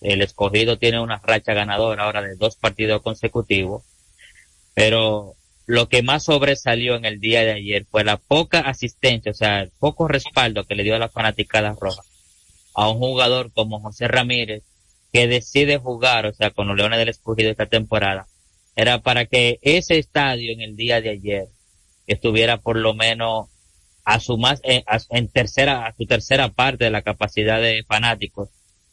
[0.00, 3.82] El escogido tiene una racha ganadora ahora de dos partidos consecutivos.
[4.74, 5.34] Pero
[5.66, 9.62] lo que más sobresalió en el día de ayer fue la poca asistencia, o sea,
[9.62, 12.02] el poco respaldo que le dio a la fanaticada roja
[12.74, 14.64] a un jugador como José Ramírez,
[15.12, 18.26] que decide jugar, o sea, con los Leones del Escogido esta temporada.
[18.74, 21.46] Era para que ese estadio en el día de ayer
[22.08, 23.46] estuviera por lo menos
[24.04, 27.84] a su más, en, a- en tercera, a su tercera parte de la capacidad de
[27.86, 28.50] fanáticos.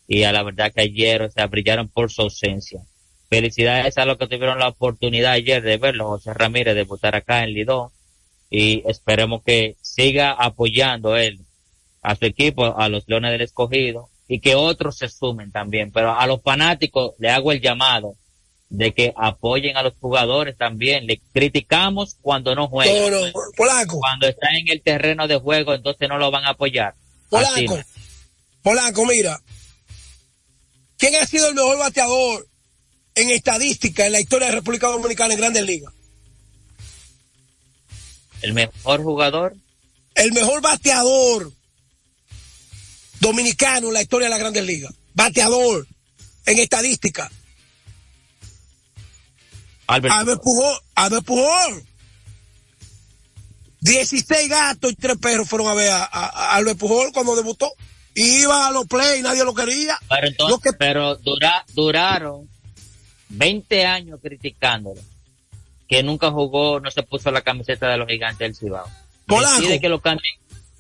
[0.08, 2.82] Y a la verdad que ayer, o sea, brillaron por su ausencia.
[3.30, 7.54] Felicidades a los que tuvieron la oportunidad ayer de verlo, José Ramírez, debutar acá en
[7.54, 7.90] Lidón.
[8.50, 11.40] Y esperemos que siga apoyando él
[12.02, 15.92] a su equipo, a los Leones del Escogido, y que otros se sumen también.
[15.92, 18.16] Pero a los fanáticos le hago el llamado
[18.72, 21.06] de que apoyen a los jugadores también.
[21.06, 22.96] Le criticamos cuando no juegan.
[23.88, 26.96] Cuando está en el terreno de juego, entonces no lo van a apoyar.
[27.32, 27.84] Así Polanco, no.
[28.64, 29.42] Polanco, mira.
[30.98, 32.48] ¿Quién ha sido el mejor bateador
[33.16, 35.94] en estadística en la historia de República Dominicana en Grandes Ligas?
[38.42, 39.56] El mejor jugador,
[40.16, 41.52] El mejor bateador
[43.20, 44.94] dominicano en la historia de las Grandes Ligas.
[45.14, 45.88] Bateador
[46.46, 47.30] en estadística.
[49.92, 50.14] Albert.
[50.14, 50.80] Albert Pujol.
[50.96, 51.84] Albert Pujol.
[53.82, 57.72] 16 gatos y 3 perros fueron a ver a, a- a Albert Pujol cuando debutó.
[58.14, 59.98] Iba a los play y nadie lo quería.
[60.10, 62.48] Pero entonces, pero dura, duraron
[63.30, 65.02] 20 años criticándolo.
[65.88, 68.88] Que nunca jugó, no se puso la camiseta de los gigantes del Cibao.
[69.28, 70.34] Decide que lo cambien.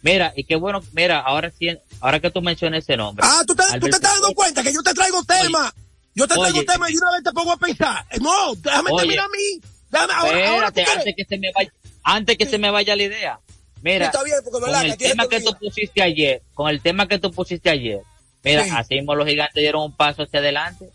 [0.03, 1.67] Mira, y qué bueno, mira, ahora sí,
[1.99, 3.25] ahora que tú mencionas ese nombre.
[3.27, 5.73] Ah, tú te, tú te Albert estás dando cuenta que yo te traigo temas.
[6.15, 6.65] Yo te traigo Oye.
[6.65, 8.05] temas y una vez te pongo a pensar.
[8.11, 8.99] Eh, No, déjame Oye.
[9.01, 9.61] terminar a mí.
[9.89, 10.97] Déjame, ahora, ahora Espérate, quieres.
[10.97, 13.39] antes que se me vaya, antes que se me vaya la idea.
[13.81, 17.07] Mira, está bien, porque con el tema te que tú pusiste ayer, con el tema
[17.07, 18.01] que tú pusiste ayer,
[18.43, 18.69] mira, Sí.
[18.75, 20.89] así mismo los gigantes dieron un paso hacia adelante.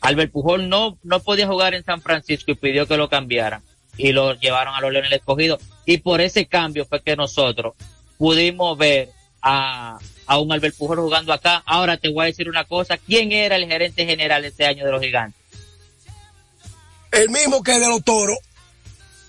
[0.00, 3.62] Albert Pujol no, no podía jugar en San Francisco y pidió que lo cambiaran
[3.96, 5.58] y lo llevaron a los Leones del Escogido.
[5.86, 7.74] Y por ese cambio fue que nosotros
[8.18, 9.10] pudimos ver
[9.42, 9.98] a,
[10.30, 11.60] a un Albert Pujol jugando acá.
[11.66, 14.92] Ahora te voy a decir una cosa, ¿quién era el gerente general este año de
[14.92, 15.42] los gigantes?
[17.10, 18.38] El mismo que de los toros.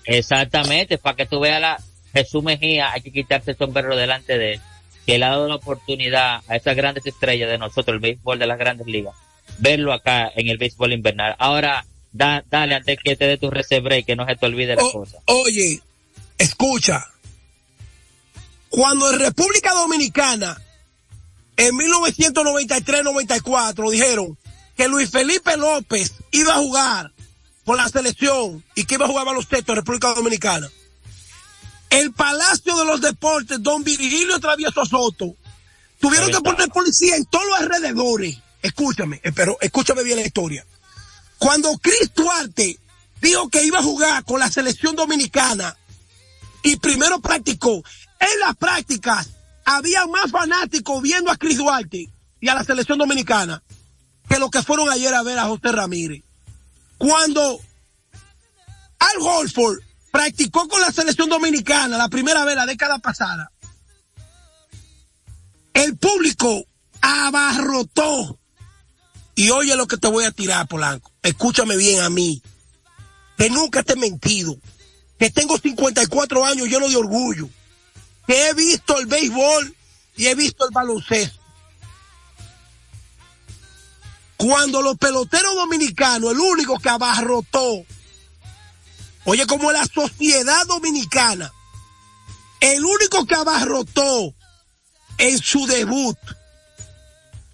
[0.04, 1.82] Exactamente, para que tú veas la
[2.12, 4.60] Jesús Mejía, hay que quitarse el sombrero delante de él,
[5.04, 8.46] que le ha dado la oportunidad a esas grandes estrellas de nosotros, el béisbol de
[8.46, 9.16] las grandes ligas,
[9.58, 11.34] verlo acá en el béisbol invernal.
[11.40, 14.82] Ahora, da, dale antes que te dé tu y que no se te olvide la
[14.82, 15.18] cosa.
[15.24, 15.80] Oye,
[16.38, 17.08] escucha.
[18.68, 20.56] Cuando en República Dominicana,
[21.56, 24.38] en 1993-94, dijeron
[24.76, 27.12] que Luis Felipe López iba a jugar
[27.64, 30.70] por la selección y que iba a jugar baloncesto en República Dominicana.
[31.90, 35.36] El Palacio de los Deportes, don Virgilio Travieso Soto,
[36.00, 38.38] tuvieron que poner policía en todos los alrededores.
[38.62, 40.64] Escúchame, eh, pero escúchame bien la historia.
[41.38, 42.78] Cuando Chris Duarte
[43.20, 45.76] dijo que iba a jugar con la selección dominicana
[46.62, 47.82] y primero practicó,
[48.20, 49.28] en las prácticas
[49.64, 52.08] había más fanáticos viendo a Chris Duarte
[52.40, 53.62] y a la selección dominicana
[54.28, 56.22] que los que fueron ayer a ver a José Ramírez.
[56.98, 57.60] Cuando
[58.98, 63.50] Al Holford practicó con la selección dominicana la primera vez la década pasada,
[65.74, 66.64] el público
[67.00, 68.38] abarrotó.
[69.34, 71.10] Y oye lo que te voy a tirar, Polanco.
[71.22, 72.42] Escúchame bien a mí.
[73.36, 74.56] Que nunca te he mentido.
[75.18, 77.48] que tengo 54 años lleno de orgullo,
[78.26, 79.76] que he visto el béisbol
[80.16, 81.40] y he visto el baloncesto.
[84.36, 87.84] Cuando los peloteros dominicanos, el único que abarrotó,
[89.24, 91.52] oye, como la sociedad dominicana,
[92.60, 94.34] el único que abarrotó
[95.18, 96.18] en su debut,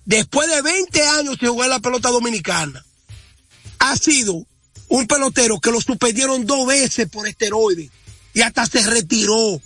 [0.05, 2.85] después de 20 años de jugar la pelota dominicana,
[3.79, 4.47] ha sido
[4.89, 7.91] un pelotero que lo suspendieron dos veces por esteroides
[8.35, 9.61] y hasta se retiró.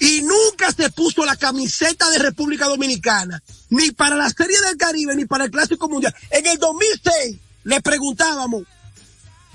[0.00, 5.14] Y nunca se puso la camiseta de República Dominicana, ni para la Serie del Caribe,
[5.16, 6.14] ni para el Clásico Mundial.
[6.30, 8.64] En el 2006 le preguntábamos,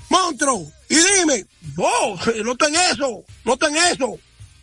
[0.09, 1.45] Montro, y dime,
[1.77, 4.19] oh, no está en eso, no está en eso.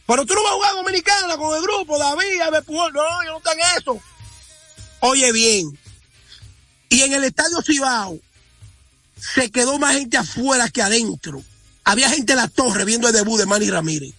[0.06, 3.52] Pero tú no vas a jugar Dominicana con el grupo, David, no, yo no está
[3.52, 4.00] en eso.
[5.00, 5.78] Oye bien,
[6.88, 8.18] y en el Estadio Cibao,
[9.16, 11.42] se quedó más gente afuera que adentro.
[11.84, 14.14] Había gente en la torre viendo el debut de Manny Ramírez.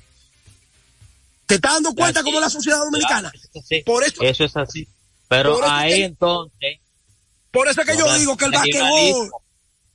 [1.50, 3.32] ¿Te estás dando cuenta cómo es la sociedad dominicana?
[3.84, 4.88] Por eso, eso es así.
[5.28, 6.78] Pero ahí entonces.
[7.50, 9.32] Por eso es que yo digo que el basquetbol,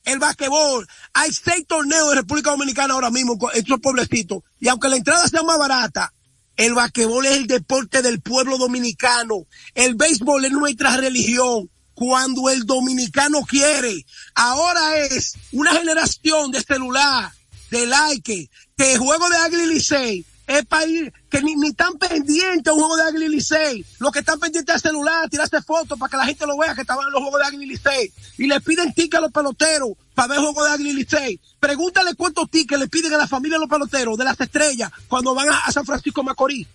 [0.02, 4.96] el basquetbol, hay seis torneos de República Dominicana ahora mismo, estos pueblecitos, y aunque la
[4.96, 6.12] entrada sea más barata,
[6.57, 9.46] el basquetbol es el deporte del pueblo dominicano.
[9.74, 14.05] El béisbol es nuestra religión cuando el dominicano quiere.
[14.34, 17.30] Ahora es una generación de celular,
[17.70, 22.68] de like, que juego de Águila Licey es para ir, que ni, ni tan pendiente
[22.68, 23.84] a un juego de Águila Licey.
[23.99, 26.82] Los que están pendientes al celular, tirarse fotos para que la gente lo vea que
[26.82, 28.12] estaban en los juegos de Águila Licey.
[28.38, 31.40] Y le piden tickets a los peloteros para ver juegos de Águila Licey.
[31.59, 35.34] Pregúntale cuántos tickets le piden a la familia de los peloteros de las estrellas cuando
[35.34, 36.66] van a, San Francisco Macorís.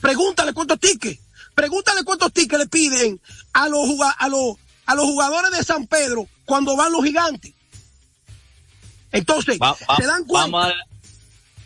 [0.00, 1.20] Pregúntale cuántos tickets.
[1.54, 3.20] Pregúntale cuántos tickets le piden
[3.54, 4.56] a los, a los,
[4.86, 7.54] a los jugadores de San Pedro cuando van los gigantes.
[9.10, 9.58] Entonces,
[9.96, 10.72] se dan cuenta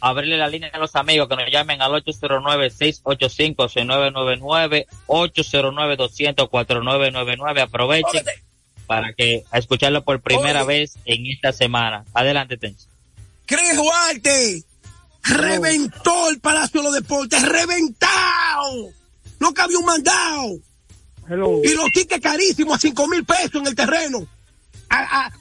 [0.00, 7.60] abrirle la línea a los amigos que nos llamen al 809-685-6999, 809-200-4999.
[7.60, 8.24] Aprovechen
[8.86, 12.04] para que a escucharlo por primera vez en esta semana.
[12.12, 12.86] Adelante, Tencho.
[13.46, 14.64] Cris Duarte
[15.22, 18.88] reventó el Palacio de los Deportes, reventado.
[19.38, 20.58] No cabía un mandado.
[21.62, 24.26] Y los tickets carísimos a cinco mil pesos en el terreno.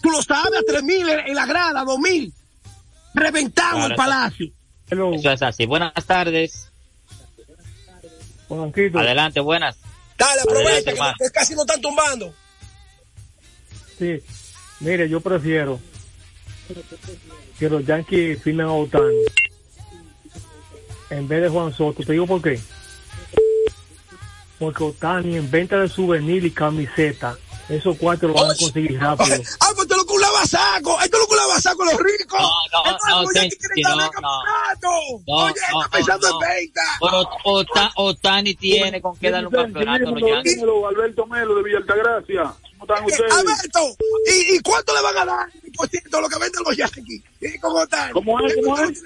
[0.02, 2.32] tú lo sabes, a tres mil en la grada, dos mil.
[3.14, 4.52] Reventamos el palacio.
[4.90, 5.66] Eso es así.
[5.66, 6.72] Buenas tardes.
[8.50, 9.78] Adelante, buenas.
[10.18, 12.34] Dale, aprovecha que, casi no están tumbando.
[13.98, 14.22] Sí,
[14.80, 15.80] mire, yo prefiero
[17.58, 19.24] que los Yankees firmen a Otani
[21.10, 22.04] en vez de Juan Soto.
[22.04, 22.60] Te digo por qué.
[24.58, 27.38] Porque Otani en venta de souvenir y camiseta
[27.70, 29.36] esos cuatro lo van a conseguir rápido.
[30.42, 32.40] Ah, pues esto es lo un lavasaco los ricos.
[32.40, 33.32] No, no, no, no,
[34.82, 36.82] no, Oye, está pensando en venta.
[37.00, 37.30] Pero
[37.96, 40.64] Otani tiene con qué dar un campeonato los Yankees.
[40.88, 42.54] Alberto Melo de Villa Altagracia.
[42.78, 43.34] ¿Cómo están eh, ustedes?
[43.34, 47.22] Alberto, ¿y, ¿y cuánto le van a dar por ciento lo que venden los Yankees?
[47.42, 48.12] ¿Y cómo están?
[48.12, 48.56] ¿Cómo es?
[48.56, 49.04] ¿Cómo es?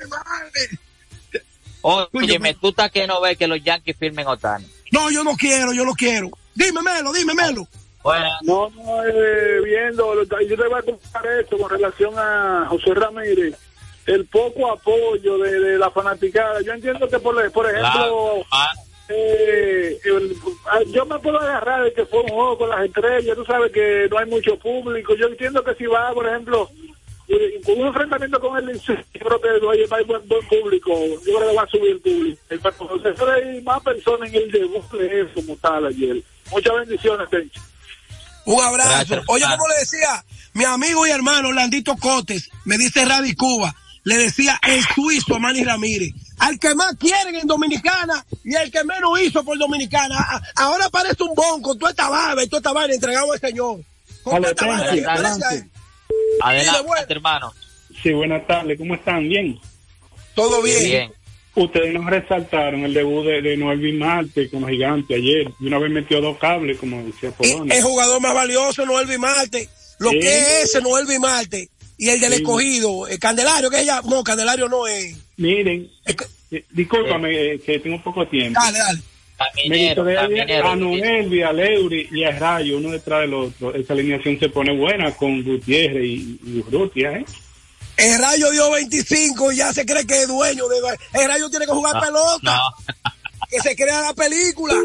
[1.81, 4.65] Oye, tú estás que no ves que los Yankees firmen Otani.
[4.91, 6.29] No, yo no quiero, yo no quiero.
[6.55, 7.67] Dime, Melo,
[8.03, 8.29] Melo.
[8.43, 13.57] No, no, eh, viendo, yo te voy a contar esto con relación a José Ramírez,
[14.05, 16.61] el poco apoyo de, la fanaticada.
[16.61, 18.45] Yo entiendo que, por, por ejemplo,
[19.09, 19.99] eh,
[20.65, 23.71] ah, yo me puedo agarrar de que fue un juego con las estrellas, tú sabes
[23.71, 25.15] que no hay mucho público.
[25.15, 26.69] Yo entiendo que si va, por ejemplo,
[27.27, 30.93] eh, con un enfrentamiento con él, yo creo que oye, hay buen, buen público,
[31.25, 32.41] yo creo que va a subir el público.
[32.49, 36.21] Entonces, hay más personas en el debut de eso como tal ayer.
[36.51, 37.61] Muchas bendiciones, Tencho.
[38.45, 39.21] Un abrazo.
[39.27, 40.23] Oye, como le decía,
[40.53, 45.39] mi amigo y hermano Landito Cotes, me dice Radi Cuba, le decía el suizo a
[45.39, 50.43] Manny Ramírez, al que más quieren en Dominicana y el que menos hizo por Dominicana.
[50.55, 53.79] Ahora parece un bon con toda esta barba y toda esta barba entregado al Señor.
[54.23, 55.69] Con esta Adelante,
[56.41, 57.53] adelante hermano.
[58.01, 59.27] Sí, buenas tardes, ¿cómo están?
[59.27, 59.59] ¿Bien?
[60.35, 60.83] Todo bien.
[60.83, 61.13] bien.
[61.55, 65.51] Ustedes nos resaltaron el debut de, de Noel Marte con los gigantes ayer.
[65.59, 67.75] Y una vez metió dos cables, como decía Polonia.
[67.75, 69.69] El jugador más valioso, Noel Marte.
[69.99, 71.69] Lo que es ese Noel Marte.
[71.97, 74.01] Y el del escogido, el Candelario, que ella.
[74.09, 75.15] No, Candelario no es.
[75.37, 78.59] Miren, eh, discúlpame, eh, que tengo poco tiempo.
[78.59, 79.01] Dale, dale.
[80.63, 83.75] a Noel, a Leuri y a Rayo, uno detrás del otro.
[83.75, 87.25] Esa alineación se pone buena con Gutiérrez y, y Urrutia, ¿eh?
[87.97, 90.77] El Rayo dio 25 y ya se cree que es dueño de...
[91.13, 92.61] El Rayo tiene que jugar pelota.
[93.49, 94.75] Que se crea la película.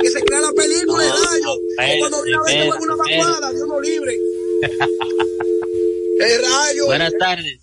[0.00, 1.98] Que se crea la película el Rayo.
[2.00, 4.16] cuando viene a ver una vacuada, Dios no libre.
[6.20, 6.86] El Rayo.
[6.86, 7.60] Buenas tardes.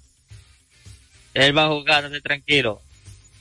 [1.34, 2.82] Él va a jugar, tranquilo.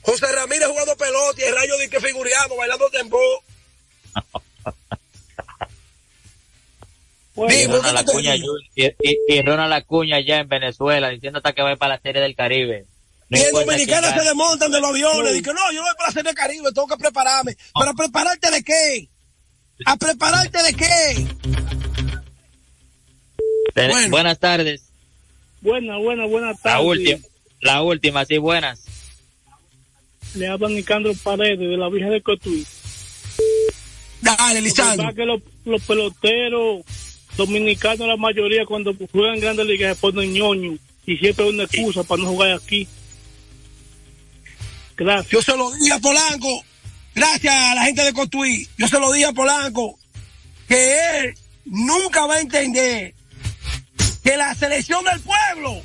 [0.01, 2.85] José Ramírez jugando pelota y el rayo de que figureando, bailando
[7.35, 7.51] tempo.
[7.51, 8.41] y, Ronald Acuña, y,
[8.75, 12.35] y, y Ronald Acuña ya en Venezuela diciendo hasta que va para la Serie del
[12.35, 12.85] Caribe.
[13.29, 15.33] y en Dominicana se desmontan de los aviones.
[15.33, 17.57] Dicen, no, yo voy para la Serie del Caribe, tengo que prepararme.
[17.73, 19.09] ¿Para prepararte de qué?
[19.85, 21.27] ¿A prepararte de qué?
[23.75, 24.09] Bueno.
[24.09, 24.83] Buenas tardes.
[25.61, 26.77] Buenas, buenas, buenas tardes.
[26.77, 27.19] La última,
[27.61, 28.81] la última, sí, buenas.
[30.35, 32.65] Le habla Nicandro Paredes de la Vieja de Cotuí.
[34.21, 35.13] Dale, Lisandro.
[35.13, 36.83] que los, los peloteros
[37.37, 42.03] dominicanos, la mayoría, cuando juegan grandes ligas, se ponen ñoño y siempre hay una excusa
[42.03, 42.87] para no jugar aquí.
[44.97, 45.31] Gracias.
[45.31, 46.63] Yo se lo dije a Polanco,
[47.13, 49.99] gracias a la gente de Cotuí, yo se lo dije a Polanco,
[50.67, 53.13] que él nunca va a entender
[54.23, 55.81] que la selección del pueblo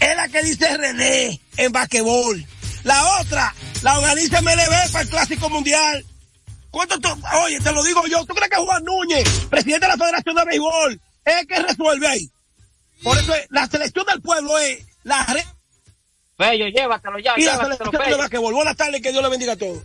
[0.00, 2.44] es la que dice René en basquetbol.
[2.84, 6.04] La otra la organiza MLB para el Clásico Mundial.
[6.74, 7.08] ¿Cuánto tú?
[7.44, 8.24] Oye, te lo digo yo.
[8.26, 12.06] ¿Tú crees que Juan Núñez, presidente de la Federación de Béisbol, es el que resuelve
[12.08, 12.28] ahí?
[13.04, 15.44] Por eso es, la selección del pueblo es la red.
[16.36, 18.54] Bello, llévatelo ya, y la llévatelo, selección de basquetbol.
[18.54, 19.84] Buenas tardes, que Dios le bendiga a todos.